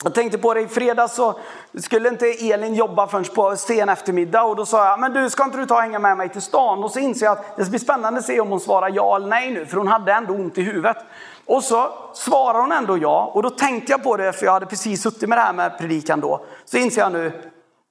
jag 0.04 0.14
tänkte 0.14 0.38
på 0.38 0.54
det 0.54 0.60
i 0.60 0.68
fredags 0.68 1.14
så 1.14 1.38
skulle 1.78 2.08
inte 2.08 2.26
Elin 2.26 2.74
jobba 2.74 3.06
förrän 3.06 3.24
på 3.24 3.56
sen 3.56 3.88
eftermiddag 3.88 4.42
och 4.42 4.56
då 4.56 4.66
sa 4.66 4.86
jag, 4.86 5.00
men 5.00 5.12
du 5.12 5.30
ska 5.30 5.44
inte 5.44 5.58
du 5.58 5.66
ta 5.66 5.74
och 5.74 5.82
hänga 5.82 5.98
med 5.98 6.16
mig 6.16 6.28
till 6.28 6.42
stan? 6.42 6.84
Och 6.84 6.90
så 6.90 6.98
inser 6.98 7.26
jag 7.26 7.32
att 7.38 7.56
det 7.56 7.70
blir 7.70 7.78
spännande 7.78 8.20
att 8.20 8.26
se 8.26 8.40
om 8.40 8.48
hon 8.48 8.60
svarar 8.60 8.90
ja 8.94 9.16
eller 9.16 9.26
nej 9.26 9.50
nu, 9.50 9.66
för 9.66 9.76
hon 9.76 9.88
hade 9.88 10.12
ändå 10.12 10.34
ont 10.34 10.58
i 10.58 10.62
huvudet. 10.62 10.96
Och 11.46 11.64
så 11.64 11.92
svarar 12.14 12.60
hon 12.60 12.72
ändå 12.72 12.98
ja 12.98 13.30
och 13.34 13.42
då 13.42 13.50
tänkte 13.50 13.92
jag 13.92 14.02
på 14.02 14.16
det, 14.16 14.32
för 14.32 14.46
jag 14.46 14.52
hade 14.52 14.66
precis 14.66 15.02
suttit 15.02 15.28
med 15.28 15.38
det 15.38 15.42
här 15.42 15.52
med 15.52 15.78
predikan 15.78 16.20
då. 16.20 16.44
Så 16.64 16.76
inser 16.76 17.00
jag 17.00 17.12
nu, 17.12 17.32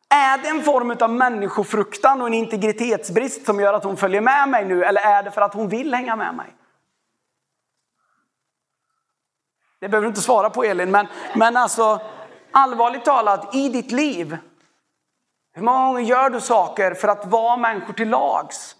är 0.10 0.38
det 0.38 0.50
en 0.50 0.64
form 0.64 0.96
av 1.00 1.10
människofruktan 1.10 2.22
och 2.22 2.28
en 2.28 2.34
integritetsbrist 2.34 3.46
som 3.46 3.60
gör 3.60 3.74
att 3.74 3.84
hon 3.84 3.98
följer 3.98 4.22
med 4.22 4.50
mig 4.50 4.66
nu 4.66 4.84
eller 4.84 5.02
är 5.02 5.24
det 5.24 5.32
för 5.32 5.42
att 5.42 5.54
hon 5.54 5.70
vill 5.70 5.94
hänga 5.94 6.16
med 6.16 6.36
mig? 6.36 6.48
Det 9.84 9.90
behöver 9.90 10.06
du 10.06 10.10
inte 10.10 10.22
svara 10.22 10.50
på 10.50 10.64
Elin, 10.64 10.92
men, 10.92 11.08
men 11.36 11.58
alltså 11.58 12.02
allvarligt 12.52 13.06
talat 13.06 13.56
i 13.56 13.70
ditt 13.70 13.92
liv. 13.92 14.38
Hur 15.54 15.62
många 15.64 15.86
gånger 15.86 16.02
gör 16.02 16.30
du 16.30 16.42
saker 16.42 16.94
för 16.94 17.08
att 17.08 17.26
vara 17.26 17.58
människor 17.58 17.94
till 17.94 18.10
lags? 18.10 18.76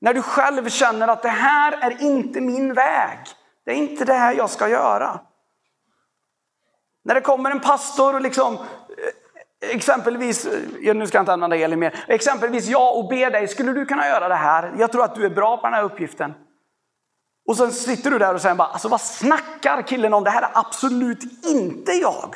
När 0.00 0.14
du 0.14 0.22
själv 0.22 0.68
känner 0.68 1.08
att 1.08 1.22
det 1.22 1.28
här 1.28 1.72
är 1.72 2.02
inte 2.02 2.40
min 2.40 2.74
väg. 2.74 3.18
Det 3.64 3.70
är 3.70 3.74
inte 3.74 4.04
det 4.04 4.12
här 4.12 4.34
jag 4.34 4.50
ska 4.50 4.68
göra. 4.68 5.20
När 7.04 7.14
det 7.14 7.20
kommer 7.20 7.50
en 7.50 7.60
pastor 7.60 8.14
och 8.14 8.20
liksom 8.20 8.54
eh, 8.54 9.70
Exempelvis, 9.70 10.46
eh, 10.46 10.94
nu 10.94 11.06
ska 11.06 11.18
jag 11.18 11.22
inte 11.22 11.32
använda 11.32 11.56
Elin 11.56 11.78
mer. 11.78 12.04
Exempelvis 12.08 12.68
jag 12.68 12.96
och 12.98 13.08
ber 13.08 13.30
dig, 13.30 13.48
skulle 13.48 13.72
du 13.72 13.86
kunna 13.86 14.06
göra 14.06 14.28
det 14.28 14.34
här? 14.34 14.74
Jag 14.78 14.92
tror 14.92 15.04
att 15.04 15.14
du 15.14 15.24
är 15.24 15.30
bra 15.30 15.56
på 15.56 15.62
den 15.62 15.74
här 15.74 15.82
uppgiften. 15.82 16.34
Och 17.48 17.56
sen 17.56 17.72
sitter 17.72 18.10
du 18.10 18.18
där 18.18 18.34
och 18.34 18.40
säger 18.40 18.54
bara, 18.54 18.68
alltså 18.68 18.88
vad 18.88 19.00
snackar 19.00 19.82
killen 19.82 20.14
om? 20.14 20.24
Det 20.24 20.30
här 20.30 20.42
är 20.42 20.50
absolut 20.54 21.44
inte 21.44 21.92
jag. 21.92 22.34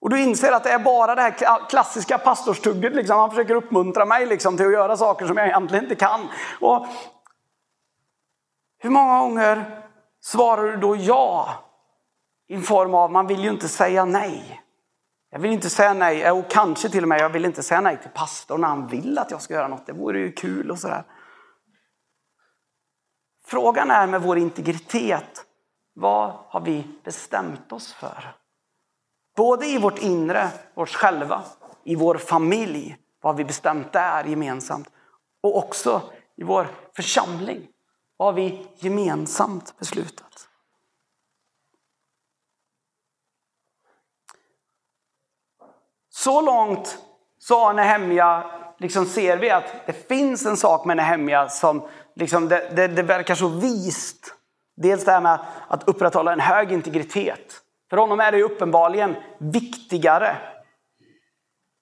Och 0.00 0.10
du 0.10 0.22
inser 0.22 0.52
att 0.52 0.64
det 0.64 0.70
är 0.70 0.78
bara 0.78 1.14
det 1.14 1.22
här 1.22 1.68
klassiska 1.68 2.18
pastorstugget. 2.18 2.94
Liksom. 2.94 3.18
Han 3.18 3.30
försöker 3.30 3.54
uppmuntra 3.54 4.04
mig 4.04 4.26
liksom, 4.26 4.56
till 4.56 4.66
att 4.66 4.72
göra 4.72 4.96
saker 4.96 5.26
som 5.26 5.36
jag 5.36 5.46
egentligen 5.46 5.84
inte 5.84 5.94
kan. 5.94 6.28
Och 6.60 6.86
Hur 8.78 8.90
många 8.90 9.18
gånger 9.18 9.82
svarar 10.20 10.62
du 10.62 10.76
då 10.76 10.96
ja? 10.96 11.48
I 12.48 12.60
form 12.60 12.94
av, 12.94 13.12
man 13.12 13.26
vill 13.26 13.44
ju 13.44 13.50
inte 13.50 13.68
säga 13.68 14.04
nej. 14.04 14.62
Jag 15.30 15.38
vill 15.38 15.52
inte 15.52 15.70
säga 15.70 15.94
nej, 15.94 16.30
och 16.30 16.50
kanske 16.50 16.88
till 16.88 17.02
och 17.02 17.08
med 17.08 17.20
jag 17.20 17.30
vill 17.30 17.44
inte 17.44 17.62
säga 17.62 17.80
nej 17.80 17.98
till 18.02 18.10
pastorn 18.10 18.60
när 18.60 18.68
han 18.68 18.86
vill 18.86 19.18
att 19.18 19.30
jag 19.30 19.42
ska 19.42 19.54
göra 19.54 19.68
något. 19.68 19.86
Det 19.86 19.92
vore 19.92 20.18
ju 20.18 20.32
kul 20.32 20.70
och 20.70 20.78
sådär. 20.78 21.04
Frågan 23.46 23.90
är 23.90 24.06
med 24.06 24.22
vår 24.22 24.38
integritet, 24.38 25.46
vad 25.94 26.32
har 26.48 26.60
vi 26.60 26.88
bestämt 27.04 27.72
oss 27.72 27.92
för? 27.92 28.36
Både 29.36 29.66
i 29.66 29.78
vårt 29.78 29.98
inre, 29.98 30.50
oss 30.74 30.94
själva, 30.94 31.42
i 31.84 31.94
vår 31.94 32.18
familj, 32.18 32.96
vad 33.20 33.32
har 33.32 33.38
vi 33.38 33.44
bestämt 33.44 33.92
där 33.92 34.24
gemensamt? 34.24 34.90
Och 35.42 35.56
också 35.56 36.02
i 36.36 36.44
vår 36.44 36.68
församling, 36.96 37.68
vad 38.16 38.28
har 38.28 38.32
vi 38.32 38.66
gemensamt 38.76 39.78
beslutat? 39.78 40.48
Så 46.08 46.40
långt 46.40 46.98
så 47.38 47.72
Nehemja, 47.72 48.50
liksom 48.78 49.06
ser 49.06 49.36
vi 49.36 49.50
att 49.50 49.86
det 49.86 50.08
finns 50.08 50.46
en 50.46 50.56
sak 50.56 50.84
med 50.84 50.96
Nehemja 50.96 51.48
som 51.48 51.88
liksom 52.16 52.48
det, 52.48 52.70
det, 52.76 52.88
det 52.88 53.02
verkar 53.02 53.34
så 53.34 53.48
vist. 53.48 54.34
Dels 54.76 55.04
det 55.04 55.12
här 55.12 55.20
med 55.20 55.38
att 55.68 55.88
upprätthålla 55.88 56.32
en 56.32 56.40
hög 56.40 56.72
integritet. 56.72 57.60
För 57.90 57.96
honom 57.96 58.20
är 58.20 58.32
det 58.32 58.42
uppenbarligen 58.42 59.16
viktigare 59.38 60.36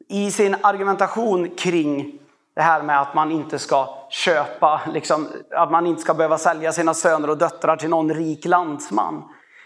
i 0.09 0.31
sin 0.31 0.57
argumentation 0.61 1.51
kring 1.51 2.19
det 2.55 2.63
här 2.63 2.83
med 2.83 3.01
att 3.01 3.15
man 3.15 3.31
inte 3.31 3.59
ska 3.59 4.07
köpa, 4.11 4.81
liksom, 4.93 5.29
att 5.51 5.71
man 5.71 5.87
inte 5.87 6.03
ska 6.03 6.15
behöva 6.15 6.39
sälja 6.39 6.73
sina 6.73 6.95
söner 6.95 7.31
och 7.31 7.39
döttrar 7.39 7.77
till 7.77 7.91
någon 7.91 8.15
rik 8.15 8.45
landsman. 8.45 9.25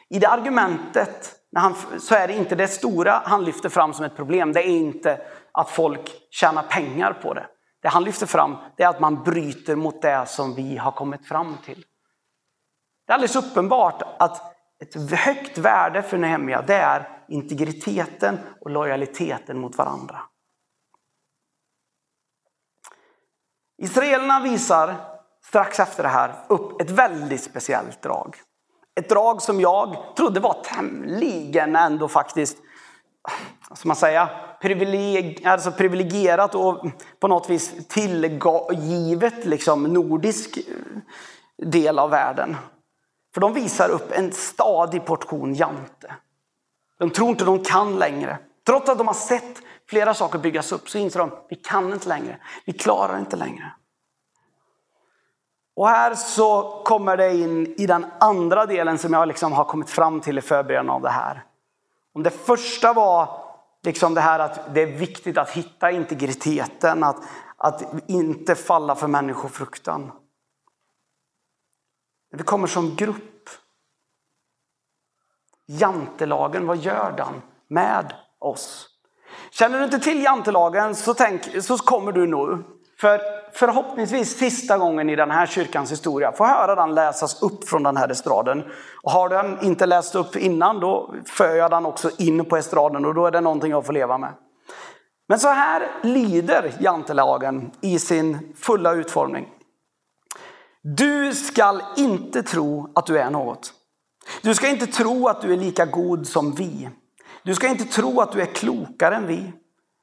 I 0.09 0.19
det 0.19 0.29
argumentet 0.29 1.33
när 1.53 1.61
han, 1.61 1.75
så 1.99 2.15
är 2.15 2.29
det 2.29 2.35
inte 2.35 2.55
det 2.55 2.69
stora 2.69 3.23
han 3.25 3.45
lyfter 3.45 3.69
fram 3.69 3.93
som 3.93 4.05
ett 4.05 4.17
problem. 4.17 4.53
Det 4.53 4.61
är 4.61 4.71
inte 4.71 5.21
att 5.53 5.71
folk 5.71 6.13
tjänar 6.31 6.63
pengar 6.63 7.13
på 7.13 7.35
det. 7.35 7.47
Det 7.81 7.89
han 7.89 8.05
lyfter 8.05 8.27
fram 8.27 8.57
det 8.77 8.83
är 8.83 8.89
att 8.89 9.01
man 9.01 9.23
bryter 9.23 9.77
mot 9.77 10.03
det 10.03 10.27
som 10.27 10.55
vi 10.55 10.77
har 10.77 10.93
kommit 10.93 11.27
fram 11.29 11.57
till. 11.65 11.85
Det 13.07 13.13
är 13.13 13.15
alldeles 13.15 13.37
uppenbart 13.37 14.03
att 14.19 14.57
ett 14.83 15.11
högt 15.11 15.59
värde 15.59 16.03
för 16.03 16.19
Nehemja 16.19 16.63
det 16.63 16.75
är 16.75 17.25
integriteten 17.29 18.39
och 18.61 18.71
lojaliteten 18.71 19.59
mot 19.59 19.79
varandra. 19.79 20.23
Israelerna 23.79 24.41
visar 24.41 24.95
strax 25.45 25.81
efter 25.81 26.03
det 26.03 26.09
här 26.09 26.35
upp 26.49 26.81
ett 26.81 26.91
väldigt 26.91 27.43
speciellt 27.43 28.03
drag. 28.03 28.37
Ett 29.01 29.09
drag 29.09 29.43
som 29.43 29.61
jag 29.61 30.17
trodde 30.17 30.41
var 30.41 30.63
tämligen 30.65 31.77
ändå 31.77 32.09
faktiskt, 32.09 32.59
ska 33.75 33.89
man 33.89 33.97
säga, 33.97 34.31
privileg, 34.61 35.47
alltså 35.47 35.73
privilegierat 35.73 36.55
och 36.55 36.87
på 37.21 37.29
något 37.29 37.51
vis 37.51 37.89
tillgivet 37.89 39.45
liksom, 39.45 39.83
nordisk 39.83 40.57
eh, 40.57 40.65
del 41.67 41.99
av 41.99 42.11
världen. 42.11 42.57
För 43.35 43.41
de 43.41 43.53
visar 43.53 43.89
upp 43.89 44.13
en 44.13 44.33
stadig 44.33 45.05
portion 45.05 45.55
jante. 45.55 46.15
De 46.99 47.11
tror 47.11 47.29
inte 47.29 47.45
de 47.45 47.65
kan 47.65 47.97
längre. 47.97 48.39
Trots 48.67 48.89
att 48.89 48.99
de 48.99 49.07
har 49.07 49.15
sett 49.15 49.63
flera 49.89 50.15
saker 50.15 50.39
byggas 50.39 50.73
upp 50.73 50.89
så 50.89 50.99
inser 50.99 51.21
de 51.21 51.31
vi 51.49 51.57
kan 51.57 51.93
inte 51.93 52.09
längre. 52.09 52.39
Vi 52.65 52.73
klarar 52.73 53.19
inte 53.19 53.37
längre. 53.37 53.73
Och 55.77 55.89
här 55.89 56.15
så 56.15 56.83
kommer 56.85 57.17
det 57.17 57.35
in 57.35 57.75
i 57.79 57.87
den 57.87 58.07
andra 58.21 58.67
delen 58.67 58.99
som 58.99 59.13
jag 59.13 59.29
liksom 59.29 59.53
har 59.53 59.65
kommit 59.65 59.91
fram 59.91 60.21
till 60.21 60.39
i 60.39 60.41
förberedelsen 60.41 60.91
av 60.91 61.03
det 61.03 61.11
här. 61.11 61.45
Om 62.17 62.23
det 62.23 62.31
första 62.31 62.93
var 62.93 63.45
liksom 63.83 64.15
det 64.15 64.21
här 64.21 64.39
att 64.39 64.75
det 64.75 64.83
är 64.83 64.87
viktigt 64.87 65.39
att 65.39 65.51
hitta 65.51 65.91
integriteten, 65.91 67.05
att, 67.05 67.17
att 67.57 67.83
inte 68.07 68.55
falla 68.55 68.95
för 68.95 69.07
människofruktan. 69.07 70.13
När 72.31 72.39
vi 72.39 72.45
kommer 72.45 72.67
som 72.67 72.97
grupp. 72.97 73.49
Jantelagen, 75.67 76.67
vad 76.67 76.77
gör 76.77 77.13
den 77.17 77.43
med 77.69 78.15
oss? 78.39 78.89
Känner 79.51 79.79
du 79.79 79.85
inte 79.85 79.99
till 79.99 80.23
jantelagen 80.23 80.95
så, 80.95 81.15
tänk, 81.15 81.65
så 81.65 81.79
kommer 81.79 82.13
du 82.13 82.27
nu 82.27 82.65
för 83.01 83.21
förhoppningsvis 83.53 84.39
sista 84.39 84.79
gången 84.79 85.11
i 85.11 85.17
den 85.17 85.31
här 85.31 85.47
kyrkans 85.47 85.93
historia 85.93 86.33
få 86.33 86.45
höra 86.45 86.75
den 86.75 86.95
läsas 86.95 87.43
upp 87.43 87.69
från 87.69 87.83
den 87.83 87.97
här 87.97 88.09
estraden. 88.09 88.65
Och 89.03 89.13
har 89.13 89.29
den 89.29 89.65
inte 89.65 89.87
läst 89.87 90.15
upp 90.15 90.37
innan 90.37 90.81
då 90.81 91.15
för 91.27 91.55
jag 91.55 91.71
den 91.71 91.87
också 91.87 92.11
in 92.19 92.45
på 92.45 92.57
estraden 92.57 93.05
och 93.05 93.15
då 93.15 93.27
är 93.27 93.31
det 93.31 93.41
någonting 93.41 93.71
jag 93.71 93.87
får 93.87 93.93
leva 93.93 94.19
med. 94.19 94.33
Men 95.29 95.39
så 95.39 95.49
här 95.49 95.91
lyder 96.03 96.73
jantelagen 96.81 97.71
i 97.81 97.99
sin 97.99 98.55
fulla 98.57 98.93
utformning. 98.93 99.49
Du 100.83 101.35
skall 101.35 101.83
inte 101.97 102.43
tro 102.43 102.93
att 102.95 103.07
du 103.07 103.19
är 103.19 103.31
något. 103.31 103.73
Du 104.43 104.55
ska 104.55 104.69
inte 104.69 104.87
tro 104.87 105.29
att 105.29 105.43
du 105.43 105.53
är 105.53 105.57
lika 105.57 105.85
god 105.85 106.27
som 106.27 106.53
vi. 106.53 106.89
Du 107.43 107.55
ska 107.55 107.69
inte 107.69 107.85
tro 107.85 108.21
att 108.21 108.33
du 108.33 108.41
är 108.41 108.47
klokare 108.47 109.17
än 109.17 109.27
vi. 109.27 109.53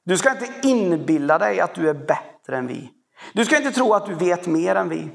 Du 0.06 0.17
ska 0.17 0.32
inte 0.32 0.67
inbilla 0.67 1.38
dig 1.38 1.60
att 1.60 1.75
du 1.75 1.89
är 1.89 1.93
bättre 1.93 2.33
än 2.51 2.67
vi. 2.67 2.91
Du 3.34 3.45
ska 3.45 3.58
inte 3.58 3.71
tro 3.71 3.93
att 3.93 4.06
du 4.06 4.15
vet 4.15 4.45
mer 4.45 4.75
än 4.75 4.89
vi. 4.89 5.10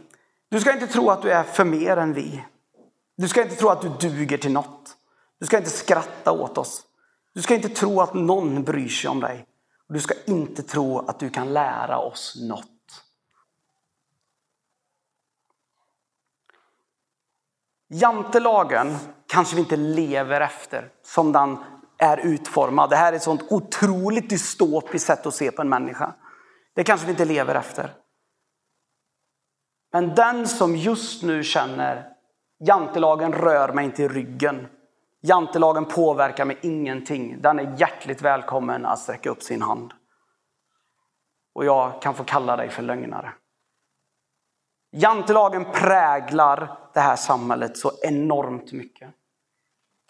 Du 0.49 0.61
ska 0.61 0.73
inte 0.73 0.87
tro 0.87 1.11
att 1.11 1.23
du 1.23 1.31
är 1.31 1.43
för 1.43 1.65
mer 1.65 1.97
än 1.97 2.13
vi. 2.13 2.45
Du 3.17 3.29
ska 3.29 3.43
inte 3.43 3.55
tro 3.55 3.69
att 3.69 3.83
du 3.83 4.09
duger 4.09 4.39
till 4.39 4.53
något. 4.53 4.97
Du 5.39 5.47
ska 5.47 5.59
inte 5.59 5.71
skratta 5.71 6.33
åt 6.33 6.59
oss. 6.59 6.83
Du 7.35 7.43
ska 7.43 7.55
inte 7.55 7.69
tro 7.69 8.01
att 8.01 8.15
någon 8.15 8.65
bryr 8.65 8.89
sig 8.89 9.11
om 9.11 9.21
dig. 9.21 9.47
Du 9.89 10.01
ska 10.01 10.15
inte 10.27 10.63
tro 10.63 10.99
att 10.99 11.19
du 11.19 11.31
kan 11.31 11.53
lära 11.53 11.99
oss 11.99 12.37
något. 12.49 13.05
Jantelagen 17.89 18.97
kanske 19.27 19.57
vi 19.57 19.61
inte 19.61 19.77
lever 19.77 20.41
efter 20.41 20.91
som 21.03 21.33
den 21.33 21.57
är 21.99 22.19
utformad. 22.19 22.91
Det 22.91 22.97
här 22.97 23.13
är 23.13 23.17
ett 23.17 23.23
sånt 23.23 23.43
otroligt 23.51 24.31
dystopiskt 24.31 25.07
sätt 25.07 25.27
att 25.27 25.35
se 25.35 25.51
på 25.51 25.63
en 25.63 25.69
människa. 25.69 26.15
Det 26.79 26.85
kanske 26.85 27.07
vi 27.07 27.11
inte 27.11 27.25
lever 27.25 27.55
efter. 27.55 27.95
Men 29.93 30.15
den 30.15 30.49
som 30.49 30.77
just 30.77 31.23
nu 31.23 31.43
känner 31.43 32.13
jantelagen 32.65 33.33
rör 33.33 33.73
mig 33.73 33.85
inte 33.85 34.03
i 34.03 34.09
ryggen. 34.09 34.67
Jantelagen 35.21 35.85
påverkar 35.85 36.45
mig 36.45 36.59
ingenting. 36.63 37.43
Den 37.43 37.59
är 37.59 37.81
hjärtligt 37.81 38.23
välkommen 38.23 38.87
att 38.87 38.99
sträcka 38.99 39.31
upp 39.31 39.43
sin 39.43 39.63
hand. 39.63 39.93
Och 41.55 41.65
jag 41.65 42.03
kan 42.03 42.15
få 42.15 42.25
kalla 42.25 42.57
dig 42.57 42.69
för 42.69 42.83
lögnare. 42.83 43.33
Jantelagen 44.93 45.65
präglar 45.73 46.79
det 46.95 47.01
här 47.01 47.17
samhället 47.17 47.79
så 47.79 47.93
enormt 48.03 48.73
mycket. 48.73 49.15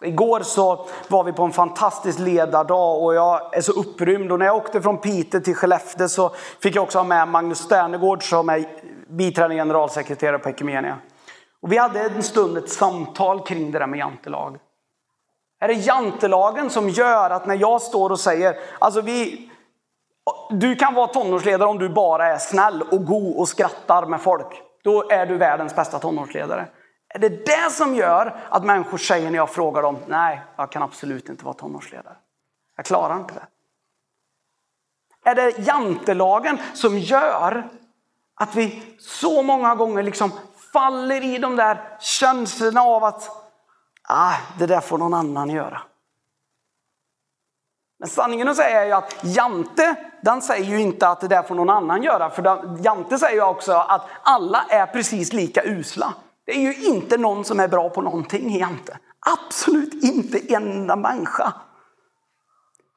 Igår 0.02 0.40
så 0.40 0.86
var 1.08 1.24
vi 1.24 1.32
på 1.32 1.42
en 1.42 1.52
fantastisk 1.52 2.18
ledardag 2.18 3.02
och 3.02 3.14
jag 3.14 3.56
är 3.56 3.60
så 3.60 3.72
upprymd. 3.72 4.32
Och 4.32 4.38
när 4.38 4.46
jag 4.46 4.56
åkte 4.56 4.82
från 4.82 4.98
Piteå 4.98 5.40
till 5.40 5.54
Skellefteå 5.54 6.08
så 6.08 6.30
fick 6.60 6.76
jag 6.76 6.82
också 6.82 6.98
ha 6.98 7.04
med 7.04 7.28
Magnus 7.28 7.58
Sternegård 7.58 8.28
som 8.28 8.48
är 8.48 8.64
biträdande 9.08 9.56
generalsekreterare 9.56 10.38
på 10.38 10.48
Ekumenia. 10.48 10.98
Och 11.62 11.72
vi 11.72 11.76
hade 11.76 12.00
en 12.00 12.22
stund 12.22 12.58
ett 12.58 12.70
samtal 12.70 13.46
kring 13.46 13.70
det 13.72 13.78
där 13.78 13.86
med 13.86 13.98
jantelag. 13.98 14.58
Är 15.60 15.68
det 15.68 15.74
jantelagen 15.74 16.70
som 16.70 16.88
gör 16.88 17.30
att 17.30 17.46
när 17.46 17.56
jag 17.56 17.82
står 17.82 18.10
och 18.10 18.20
säger, 18.20 18.56
alltså 18.78 19.00
vi, 19.00 19.50
du 20.50 20.76
kan 20.76 20.94
vara 20.94 21.06
tonårsledare 21.06 21.68
om 21.68 21.78
du 21.78 21.88
bara 21.88 22.26
är 22.26 22.38
snäll 22.38 22.82
och 22.90 23.04
god 23.04 23.36
och 23.36 23.48
skrattar 23.48 24.06
med 24.06 24.20
folk. 24.20 24.62
Då 24.84 25.10
är 25.10 25.26
du 25.26 25.36
världens 25.36 25.76
bästa 25.76 25.98
tonårsledare. 25.98 26.68
Är 27.08 27.18
det 27.18 27.46
det 27.46 27.72
som 27.72 27.94
gör 27.94 28.40
att 28.48 28.64
människor 28.64 28.98
säger 28.98 29.30
när 29.30 29.38
jag 29.38 29.50
frågar 29.50 29.82
dem, 29.82 29.98
nej, 30.06 30.42
jag 30.56 30.72
kan 30.72 30.82
absolut 30.82 31.28
inte 31.28 31.44
vara 31.44 31.54
tonårsledare. 31.54 32.16
Jag 32.76 32.86
klarar 32.86 33.16
inte 33.16 33.34
det. 33.34 33.46
Är 35.30 35.34
det 35.34 35.58
jantelagen 35.58 36.58
som 36.74 36.98
gör 36.98 37.68
att 38.34 38.54
vi 38.54 38.96
så 38.98 39.42
många 39.42 39.74
gånger 39.74 40.02
liksom 40.02 40.32
faller 40.72 41.24
i 41.24 41.38
de 41.38 41.56
där 41.56 41.96
känslorna 42.00 42.80
av 42.80 43.04
att 43.04 43.30
ah, 44.08 44.34
det 44.58 44.66
där 44.66 44.80
får 44.80 44.98
någon 44.98 45.14
annan 45.14 45.50
göra. 45.50 45.82
Men 47.98 48.08
sanningen 48.08 48.48
att 48.48 48.56
säga 48.56 48.82
är 48.82 48.86
ju 48.86 48.92
att 48.92 49.16
Jante, 49.22 49.94
den 50.22 50.42
säger 50.42 50.64
ju 50.64 50.80
inte 50.80 51.08
att 51.08 51.20
det 51.20 51.28
där 51.28 51.42
får 51.42 51.54
någon 51.54 51.70
annan 51.70 52.02
göra. 52.02 52.30
För 52.30 52.78
Jante 52.84 53.18
säger 53.18 53.34
ju 53.34 53.42
också 53.42 53.72
att 53.72 54.06
alla 54.22 54.64
är 54.68 54.86
precis 54.86 55.32
lika 55.32 55.62
usla. 55.64 56.14
Det 56.48 56.52
är 56.52 56.60
ju 56.60 56.74
inte 56.74 57.16
någon 57.16 57.44
som 57.44 57.60
är 57.60 57.68
bra 57.68 57.90
på 57.90 58.02
någonting 58.02 58.54
egentligen. 58.54 59.00
Absolut 59.36 60.04
inte 60.04 60.54
en 60.54 60.72
enda 60.72 60.96
människa. 60.96 61.52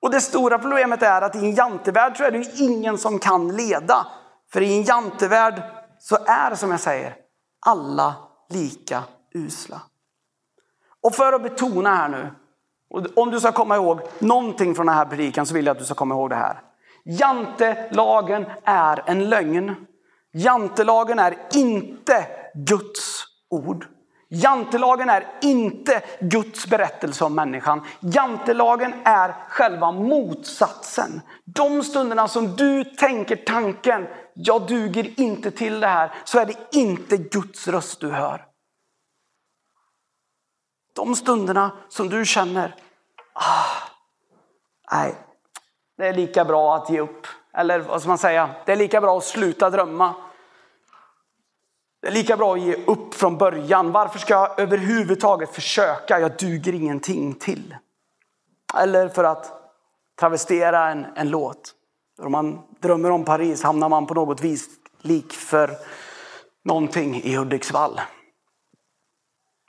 Och 0.02 0.12
det 0.12 0.22
stora 0.22 0.60
problemet 0.60 1.04
är 1.04 1.22
att 1.22 1.36
i 1.36 1.40
en 1.40 1.56
jantevärld 1.56 2.18
så 2.18 2.24
är 2.24 2.32
det 2.32 2.38
ju 2.38 2.66
ingen 2.66 2.98
som 2.98 3.20
kan 3.20 3.56
leda. 3.56 4.08
För 4.52 4.62
i 4.62 4.78
en 4.78 4.84
jantevärld 4.84 5.62
så 6.00 6.18
är 6.26 6.56
som 6.56 6.72
jag 6.72 6.80
säger, 6.80 7.16
alla 7.66 8.16
lika 8.50 9.04
usla. 9.34 9.82
Och 11.02 11.16
för 11.16 11.34
att 11.34 11.44
betona 11.44 11.96
här 11.96 12.10
nu, 12.10 12.30
om 13.16 13.32
du 13.32 13.40
ska 13.40 13.52
komma 13.52 13.76
ihåg 13.76 14.02
någonting 14.20 14.76
från 14.76 14.86
den 14.86 14.96
här 14.96 15.06
predikan 15.06 15.46
så 15.46 15.54
vill 15.54 15.66
jag 15.66 15.74
att 15.74 15.80
du 15.80 15.86
ska 15.86 15.96
komma 15.96 16.16
ihåg 16.16 16.30
det 16.30 16.36
här. 16.36 16.62
Jantelagen 17.04 18.46
är 18.64 19.04
en 19.06 19.30
lögn. 19.30 19.76
Jantelagen 20.34 21.20
är 21.20 21.38
inte 21.54 22.28
Guds 22.54 23.31
ord. 23.52 23.88
Jantelagen 24.34 25.10
är 25.10 25.28
inte 25.42 26.02
Guds 26.20 26.68
berättelse 26.68 27.26
om 27.26 27.36
människan. 27.36 27.82
Jantelagen 28.00 28.94
är 29.04 29.36
själva 29.50 29.92
motsatsen. 29.92 31.22
De 31.46 31.84
stunderna 31.84 32.28
som 32.28 32.56
du 32.56 32.84
tänker 32.84 33.36
tanken, 33.36 34.08
jag 34.34 34.68
duger 34.68 35.20
inte 35.20 35.52
till 35.52 35.80
det 35.80 35.88
här, 35.88 36.12
så 36.24 36.40
är 36.40 36.46
det 36.46 36.78
inte 36.78 37.18
Guds 37.18 37.68
röst 37.68 38.00
du 38.00 38.12
hör. 38.12 38.46
De 40.96 41.16
stunderna 41.16 41.72
som 41.90 42.10
du 42.10 42.26
känner, 42.26 42.76
ah, 43.34 43.90
nej, 44.92 45.16
det 45.98 46.08
är 46.08 46.14
lika 46.14 46.46
bra 46.46 46.76
att 46.76 46.90
ge 46.90 47.00
upp. 47.00 47.28
Eller 47.54 47.80
vad 47.80 48.02
ska 48.02 48.10
man 48.10 48.18
säga, 48.18 48.50
det 48.66 48.72
är 48.72 48.76
lika 48.76 49.02
bra 49.02 49.18
att 49.18 49.24
sluta 49.24 49.70
drömma. 49.70 50.16
Det 52.02 52.08
är 52.08 52.12
lika 52.12 52.38
bra 52.38 52.54
att 52.54 52.62
ge 52.62 52.74
upp 52.74 53.14
från 53.14 53.38
början. 53.38 53.92
Varför 53.92 54.20
ska 54.20 54.34
jag 54.34 54.60
överhuvudtaget 54.60 55.50
försöka? 55.50 56.20
Jag 56.20 56.38
duger 56.38 56.74
ingenting 56.74 57.34
till. 57.34 57.76
Eller 58.78 59.10
för 59.10 59.24
att 59.24 59.54
travestera 60.20 60.90
en, 60.90 61.06
en 61.16 61.30
låt. 61.30 61.76
Om 62.22 62.32
man 62.32 62.62
drömmer 62.80 63.10
om 63.10 63.26
Paris 63.26 63.64
hamnar 63.64 63.90
man 63.90 64.08
på 64.08 64.14
något 64.14 64.42
vis 64.42 64.70
lik 65.02 65.34
för 65.34 65.72
någonting 66.64 67.16
i 67.16 67.36
Hudiksvall. 67.36 68.02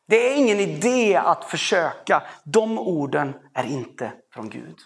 Det 0.07 0.33
är 0.33 0.37
ingen 0.37 0.61
idé 0.61 1.17
att 1.17 1.45
försöka. 1.45 2.23
De 2.45 2.79
orden 2.79 3.35
är 3.55 3.65
inte 3.65 4.13
från 4.33 4.49
Gud. 4.49 4.77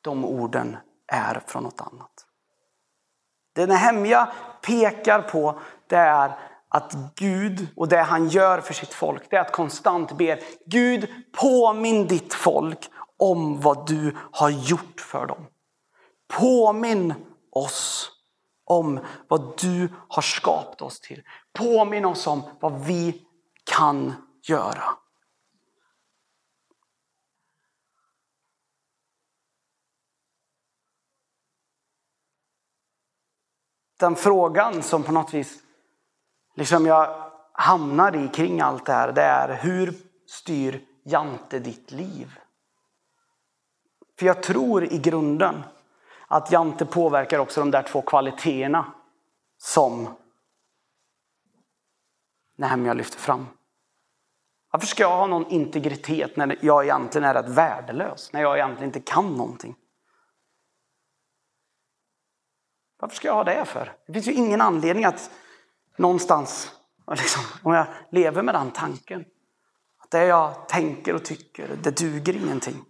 De 0.00 0.24
orden 0.24 0.76
är 1.12 1.42
från 1.46 1.62
något 1.62 1.80
annat. 1.80 2.25
Det 3.56 3.66
Nehemja 3.66 4.28
pekar 4.62 5.22
på 5.22 5.60
det 5.86 5.96
är 5.96 6.32
att 6.68 6.94
Gud 7.14 7.68
och 7.76 7.88
det 7.88 8.02
han 8.02 8.28
gör 8.28 8.60
för 8.60 8.74
sitt 8.74 8.94
folk, 8.94 9.30
det 9.30 9.36
är 9.36 9.40
att 9.40 9.52
konstant 9.52 10.12
be 10.12 10.38
Gud 10.66 11.08
påminn 11.40 12.06
ditt 12.06 12.34
folk 12.34 12.78
om 13.18 13.60
vad 13.60 13.86
du 13.86 14.16
har 14.32 14.50
gjort 14.50 15.00
för 15.00 15.26
dem. 15.26 15.46
Påminn 16.28 17.14
oss 17.52 18.10
om 18.64 19.00
vad 19.28 19.58
du 19.60 19.88
har 20.08 20.22
skapat 20.22 20.82
oss 20.82 21.00
till. 21.00 21.22
Påminn 21.58 22.04
oss 22.04 22.26
om 22.26 22.42
vad 22.60 22.84
vi 22.84 23.22
kan 23.64 24.14
göra. 24.48 24.84
Den 33.96 34.16
frågan 34.16 34.82
som 34.82 35.02
på 35.02 35.12
något 35.12 35.34
vis 35.34 35.58
liksom 36.54 36.86
jag 36.86 37.32
hamnar 37.52 38.16
i 38.16 38.28
kring 38.28 38.60
allt 38.60 38.86
det 38.86 38.92
här, 38.92 39.12
det 39.12 39.22
är 39.22 39.56
hur 39.62 39.94
styr 40.26 40.84
Jante 41.04 41.58
ditt 41.58 41.90
liv? 41.90 42.38
För 44.18 44.26
jag 44.26 44.42
tror 44.42 44.84
i 44.84 44.98
grunden 44.98 45.62
att 46.26 46.52
Jante 46.52 46.86
påverkar 46.86 47.38
också 47.38 47.60
de 47.60 47.70
där 47.70 47.82
två 47.82 48.02
kvaliteterna 48.02 48.92
som 49.58 50.08
Nehemja 52.56 52.94
lyfter 52.94 53.18
fram. 53.18 53.46
Varför 54.72 54.86
ska 54.86 55.02
jag 55.02 55.16
ha 55.16 55.26
någon 55.26 55.46
integritet 55.46 56.36
när 56.36 56.58
jag 56.60 56.84
egentligen 56.84 57.24
är 57.24 57.34
rätt 57.34 57.48
värdelös? 57.48 58.32
När 58.32 58.42
jag 58.42 58.56
egentligen 58.56 58.88
inte 58.88 59.12
kan 59.12 59.34
någonting? 59.34 59.76
Varför 62.98 63.16
ska 63.16 63.28
jag 63.28 63.34
ha 63.34 63.44
det 63.44 63.64
för? 63.64 63.96
Det 64.06 64.12
finns 64.12 64.26
ju 64.26 64.32
ingen 64.32 64.60
anledning 64.60 65.04
att 65.04 65.30
någonstans, 65.96 66.72
liksom, 67.10 67.42
om 67.62 67.72
jag 67.74 67.86
lever 68.10 68.42
med 68.42 68.54
den 68.54 68.70
tanken, 68.70 69.24
att 69.96 70.10
det 70.10 70.24
jag 70.24 70.68
tänker 70.68 71.14
och 71.14 71.24
tycker, 71.24 71.76
det 71.82 71.98
duger 71.98 72.36
ingenting. 72.36 72.84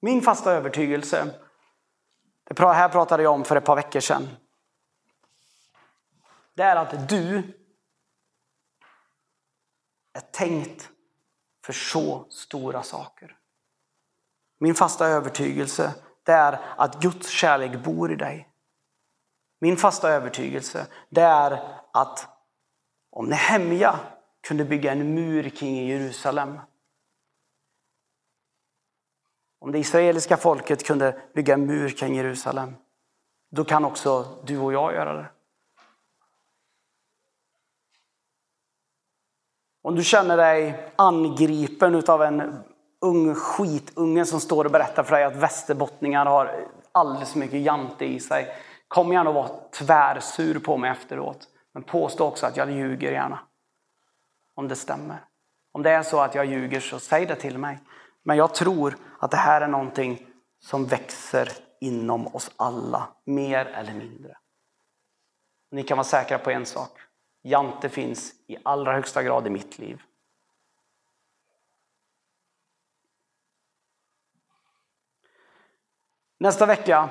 Min 0.00 0.22
fasta 0.22 0.52
övertygelse, 0.52 1.40
det 2.44 2.60
här 2.60 2.88
pratade 2.88 3.22
jag 3.22 3.32
om 3.32 3.44
för 3.44 3.56
ett 3.56 3.64
par 3.64 3.76
veckor 3.76 4.00
sedan, 4.00 4.28
det 6.54 6.62
är 6.62 6.76
att 6.76 7.08
du 7.08 7.38
är 10.12 10.20
tänkt 10.20 10.90
för 11.64 11.72
så 11.72 12.26
stora 12.30 12.82
saker. 12.82 13.37
Min 14.58 14.74
fasta 14.74 15.06
övertygelse 15.06 15.94
det 16.22 16.32
är 16.32 16.60
att 16.76 17.02
Guds 17.02 17.28
kärlek 17.28 17.84
bor 17.84 18.12
i 18.12 18.16
dig. 18.16 18.48
Min 19.60 19.76
fasta 19.76 20.10
övertygelse 20.10 20.86
det 21.08 21.22
är 21.22 21.80
att 21.92 22.28
om 23.10 23.26
Nehemja 23.26 24.00
kunde 24.40 24.64
bygga 24.64 24.92
en 24.92 25.14
mur 25.14 25.48
kring 25.48 25.86
Jerusalem. 25.86 26.60
Om 29.58 29.72
det 29.72 29.78
israeliska 29.78 30.36
folket 30.36 30.86
kunde 30.86 31.20
bygga 31.34 31.54
en 31.54 31.66
mur 31.66 31.88
kring 31.88 32.14
Jerusalem. 32.14 32.74
Då 33.50 33.64
kan 33.64 33.84
också 33.84 34.38
du 34.44 34.58
och 34.58 34.72
jag 34.72 34.94
göra 34.94 35.12
det. 35.12 35.26
Om 39.82 39.94
du 39.94 40.04
känner 40.04 40.36
dig 40.36 40.90
angripen 40.96 42.02
av 42.06 42.22
en 42.22 42.64
ung 43.00 43.34
skitunge 43.34 44.24
som 44.24 44.40
står 44.40 44.64
och 44.64 44.70
berättar 44.70 45.02
för 45.02 45.16
dig 45.16 45.24
att 45.24 45.36
västerbottningar 45.36 46.26
har 46.26 46.66
alldeles 46.92 47.32
för 47.32 47.38
mycket 47.38 47.60
jante 47.60 48.04
i 48.04 48.20
sig. 48.20 48.48
Kom 48.88 49.12
gärna 49.12 49.30
och 49.30 49.34
var 49.34 49.70
tvärsur 49.70 50.58
på 50.58 50.76
mig 50.76 50.90
efteråt. 50.90 51.48
Men 51.74 51.82
påstå 51.82 52.26
också 52.26 52.46
att 52.46 52.56
jag 52.56 52.70
ljuger 52.70 53.12
gärna. 53.12 53.38
Om 54.54 54.68
det 54.68 54.76
stämmer. 54.76 55.24
Om 55.72 55.82
det 55.82 55.90
är 55.90 56.02
så 56.02 56.20
att 56.20 56.34
jag 56.34 56.46
ljuger 56.46 56.80
så 56.80 56.98
säg 56.98 57.26
det 57.26 57.34
till 57.34 57.58
mig. 57.58 57.78
Men 58.22 58.36
jag 58.36 58.54
tror 58.54 58.96
att 59.18 59.30
det 59.30 59.36
här 59.36 59.60
är 59.60 59.68
någonting 59.68 60.26
som 60.64 60.86
växer 60.86 61.48
inom 61.80 62.34
oss 62.34 62.50
alla, 62.56 63.08
mer 63.24 63.66
eller 63.66 63.94
mindre. 63.94 64.36
Ni 65.70 65.82
kan 65.82 65.96
vara 65.96 66.04
säkra 66.04 66.38
på 66.38 66.50
en 66.50 66.66
sak. 66.66 66.90
Jante 67.42 67.88
finns 67.88 68.32
i 68.46 68.56
allra 68.62 68.92
högsta 68.92 69.22
grad 69.22 69.46
i 69.46 69.50
mitt 69.50 69.78
liv. 69.78 70.02
Nästa 76.40 76.66
vecka 76.66 77.08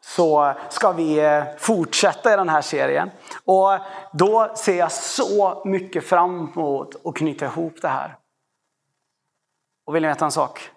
så 0.00 0.54
ska 0.68 0.92
vi 0.92 1.18
eh, 1.18 1.44
fortsätta 1.58 2.32
i 2.32 2.36
den 2.36 2.48
här 2.48 2.62
serien. 2.62 3.10
Och 3.44 3.78
då 4.12 4.52
ser 4.56 4.78
jag 4.78 4.92
så 4.92 5.62
mycket 5.64 6.04
fram 6.04 6.52
emot 6.52 7.06
att 7.06 7.14
knyta 7.14 7.44
ihop 7.44 7.74
det 7.82 7.88
här. 7.88 8.16
Och 9.86 9.94
vill 9.94 10.02
ni 10.02 10.08
veta 10.08 10.24
en 10.24 10.30
sak? 10.30 10.70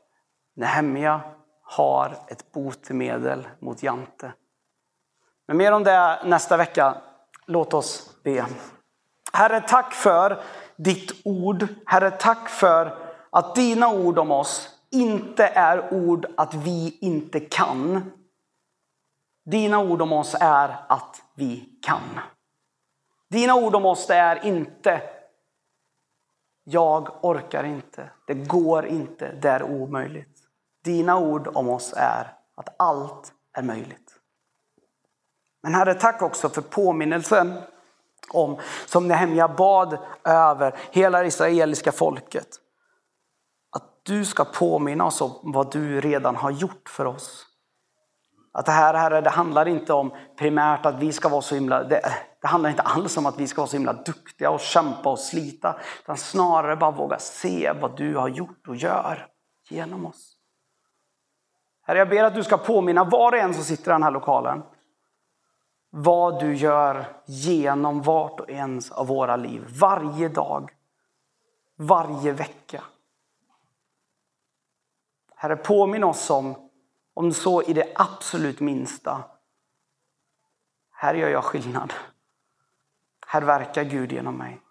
Nehemja 0.55 1.21
har 1.63 2.17
ett 2.27 2.51
botemedel 2.51 3.47
mot 3.59 3.83
Jante. 3.83 4.33
Men 5.47 5.57
mer 5.57 5.71
om 5.71 5.83
det 5.83 6.19
nästa 6.25 6.57
vecka. 6.57 6.97
Låt 7.45 7.73
oss 7.73 8.09
be. 8.23 8.45
Herre, 9.33 9.61
tack 9.61 9.93
för 9.93 10.43
ditt 10.75 11.11
ord. 11.25 11.67
Herre, 11.85 12.11
tack 12.11 12.49
för 12.49 12.97
att 13.29 13.55
dina 13.55 13.89
ord 13.89 14.19
om 14.19 14.31
oss 14.31 14.80
inte 14.91 15.45
är 15.45 15.93
ord 15.93 16.25
att 16.37 16.53
vi 16.53 16.97
inte 17.01 17.39
kan. 17.39 18.11
Dina 19.45 19.79
ord 19.79 20.01
om 20.01 20.13
oss 20.13 20.35
är 20.39 20.85
att 20.89 21.21
vi 21.35 21.69
kan. 21.81 22.19
Dina 23.29 23.55
ord 23.55 23.75
om 23.75 23.85
oss 23.85 24.09
är 24.09 24.45
inte 24.45 25.01
jag 26.63 27.25
orkar 27.25 27.63
inte, 27.63 28.09
det 28.27 28.33
går 28.33 28.85
inte, 28.85 29.31
det 29.41 29.49
är 29.49 29.63
omöjligt. 29.63 30.37
Dina 30.83 31.19
ord 31.19 31.47
om 31.53 31.69
oss 31.69 31.93
är 31.97 32.33
att 32.55 32.75
allt 32.77 33.33
är 33.53 33.63
möjligt. 33.63 34.15
Men 35.63 35.73
Herre, 35.73 35.93
tack 35.93 36.21
också 36.21 36.49
för 36.49 36.61
påminnelsen 36.61 37.61
om, 38.33 38.57
som 38.85 39.07
Nehemja 39.07 39.47
bad 39.47 39.97
över 40.23 40.75
hela 40.91 41.19
det 41.19 41.27
israeliska 41.27 41.91
folket 41.91 42.47
du 44.03 44.25
ska 44.25 44.45
påminna 44.45 45.05
oss 45.05 45.21
om 45.21 45.39
vad 45.43 45.71
du 45.71 46.01
redan 46.01 46.35
har 46.35 46.51
gjort 46.51 46.89
för 46.89 47.05
oss. 47.05 47.47
Att 48.53 48.65
det 48.65 48.71
här, 48.71 48.93
herre, 48.93 49.21
det 49.21 49.29
handlar 49.29 49.67
inte 49.67 49.93
om 49.93 50.13
primärt 50.37 50.85
att 50.85 50.95
vi 50.95 51.11
ska 51.11 51.29
vara 51.29 51.41
så 51.41 51.55
himla, 51.55 51.83
det, 51.83 52.01
det, 52.41 52.47
handlar 52.47 52.69
inte 52.69 52.81
alls 52.81 53.17
om 53.17 53.25
att 53.25 53.39
vi 53.39 53.47
ska 53.47 53.61
vara 53.61 53.69
så 53.69 53.75
himla 53.75 53.93
duktiga 53.93 54.49
och 54.49 54.59
kämpa 54.59 55.09
och 55.09 55.19
slita. 55.19 55.79
Utan 56.03 56.17
snarare 56.17 56.75
bara 56.75 56.91
våga 56.91 57.19
se 57.19 57.73
vad 57.81 57.97
du 57.97 58.15
har 58.15 58.27
gjort 58.27 58.67
och 58.67 58.75
gör 58.75 59.27
genom 59.69 60.05
oss. 60.05 60.37
Herre, 61.83 61.97
jag 61.97 62.09
ber 62.09 62.23
att 62.23 62.35
du 62.35 62.43
ska 62.43 62.57
påminna 62.57 63.03
var 63.03 63.31
och 63.31 63.37
en 63.37 63.53
som 63.53 63.63
sitter 63.63 63.91
i 63.91 63.93
den 63.93 64.03
här 64.03 64.11
lokalen. 64.11 64.63
vad 65.89 66.39
du 66.39 66.55
gör 66.55 67.05
genom 67.25 68.01
vart 68.01 68.39
och 68.39 68.49
ens 68.49 68.91
av 68.91 69.07
våra 69.07 69.35
liv. 69.35 69.65
Varje 69.79 70.29
dag, 70.29 70.71
varje 71.77 72.31
vecka. 72.31 72.83
Herre, 75.41 75.55
påminn 75.55 76.03
oss 76.03 76.29
om, 76.29 76.69
om 77.13 77.33
så 77.33 77.63
i 77.63 77.73
det 77.73 77.91
absolut 77.95 78.59
minsta. 78.59 79.23
Här 80.91 81.13
gör 81.13 81.29
jag 81.29 81.43
skillnad. 81.43 81.93
Här 83.27 83.41
verkar 83.41 83.83
Gud 83.83 84.11
genom 84.11 84.37
mig. 84.37 84.61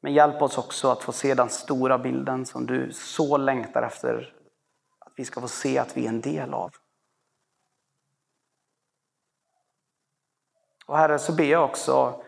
Men 0.00 0.12
hjälp 0.12 0.42
oss 0.42 0.58
också 0.58 0.90
att 0.90 1.02
få 1.02 1.12
se 1.12 1.34
den 1.34 1.48
stora 1.48 1.98
bilden 1.98 2.46
som 2.46 2.66
du 2.66 2.92
så 2.92 3.36
längtar 3.36 3.82
efter 3.82 4.34
att 4.98 5.12
vi 5.16 5.24
ska 5.24 5.40
få 5.40 5.48
se 5.48 5.78
att 5.78 5.96
vi 5.96 6.04
är 6.04 6.08
en 6.08 6.20
del 6.20 6.54
av. 6.54 6.74
Och 10.86 10.98
Herre, 10.98 11.18
så 11.18 11.32
ber 11.32 11.44
jag 11.44 11.64
också 11.64 12.22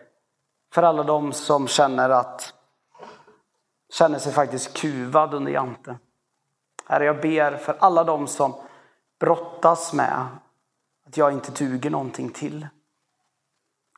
för 0.73 0.83
alla 0.83 1.03
de 1.03 1.33
som 1.33 1.68
känner 1.68 2.11
att 2.11 2.55
känner 3.92 4.18
sig 4.18 4.33
faktiskt 4.33 4.77
kuvad 4.77 5.35
under 5.35 5.53
Jante. 5.53 5.99
Herre, 6.90 7.05
jag 7.05 7.20
ber 7.20 7.57
för 7.57 7.76
alla 7.81 8.05
de 8.05 8.26
som 8.26 8.55
brottas 9.20 9.92
med 9.92 10.26
att 11.07 11.16
jag 11.16 11.33
inte 11.33 11.64
duger 11.64 11.90
någonting 11.90 12.31
till. 12.31 12.68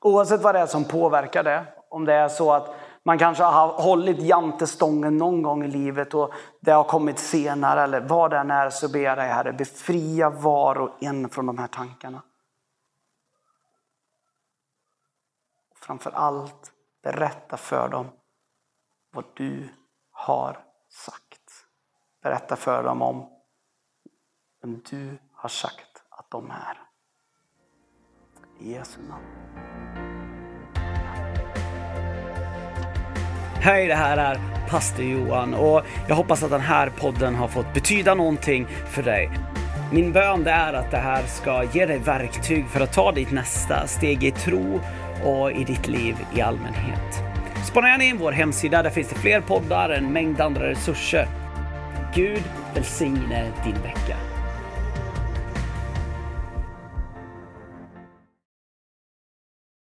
Oavsett 0.01 0.43
vad 0.43 0.55
det 0.55 0.59
är 0.59 0.67
som 0.67 0.85
påverkar 0.85 1.43
det. 1.43 1.67
Om 1.89 2.05
det 2.05 2.15
är 2.15 2.29
så 2.29 2.53
att 2.53 2.75
man 3.03 3.19
kanske 3.19 3.45
har 3.45 3.69
hållit 3.69 4.19
jantestången 4.19 5.17
någon 5.17 5.43
gång 5.43 5.65
i 5.65 5.69
livet 5.69 6.15
och 6.15 6.33
det 6.61 6.71
har 6.71 6.85
kommit 6.85 7.19
senare 7.19 7.83
eller 7.83 8.01
vad 8.01 8.31
det 8.31 8.39
än 8.39 8.51
är 8.51 8.71
så 8.71 8.89
ber 8.89 9.01
jag 9.01 9.19
dig 9.19 9.29
Herre 9.29 9.53
befria 9.53 10.31
var 10.31 10.79
och 10.79 11.03
en 11.03 11.29
från 11.29 11.47
de 11.47 11.59
här 11.59 11.69
tankarna. 11.69 12.23
Framför 15.75 16.11
allt 16.11 16.73
berätta 17.03 17.57
för 17.57 17.89
dem 17.89 18.07
vad 19.13 19.25
du 19.35 19.69
har 20.11 20.65
sagt. 20.89 21.32
Berätta 22.23 22.57
för 22.57 22.85
dem 22.85 23.03
om 23.03 23.29
vem 24.63 24.83
du 24.91 25.19
har 25.35 25.49
sagt 25.49 26.03
att 26.11 26.31
de 26.31 26.51
är. 26.51 26.79
I 28.61 28.73
Jesu 28.73 29.01
namn. 29.09 29.25
Hej, 33.55 33.87
det 33.87 33.95
här 33.95 34.17
är 34.17 34.39
pastor 34.69 35.05
Johan 35.05 35.55
och 35.55 35.83
jag 36.09 36.17
hoppas 36.17 36.43
att 36.43 36.51
den 36.51 36.61
här 36.61 36.91
podden 36.91 37.35
har 37.35 37.49
fått 37.49 37.75
betyda 37.75 38.15
någonting 38.15 38.67
för 38.67 39.03
dig. 39.03 39.31
Min 39.93 40.13
bön 40.13 40.47
är 40.47 40.73
att 40.73 40.91
det 40.91 40.97
här 40.97 41.23
ska 41.27 41.65
ge 41.65 41.87
dig 41.87 41.99
verktyg 41.99 42.69
för 42.69 42.81
att 42.81 42.93
ta 42.93 43.13
ditt 43.13 43.33
nästa 43.33 43.87
steg 43.87 44.25
i 44.25 44.31
tro 44.31 44.81
och 45.25 45.53
i 45.53 45.65
ditt 45.65 45.89
liv 45.89 46.17
i 46.35 46.41
allmänhet. 46.41 47.23
Spana 47.67 47.89
gärna 47.89 48.05
in 48.05 48.19
vår 48.19 48.33
hemsida, 48.33 48.83
där 48.83 48.91
finns 48.91 49.09
det 49.09 49.15
fler 49.15 49.41
poddar, 49.41 49.91
en 49.91 50.13
mängd 50.13 50.41
andra 50.41 50.71
resurser. 50.71 51.42
Gud 52.15 52.43
välsigne 52.75 53.53
din 53.65 53.83
vecka. 53.83 54.32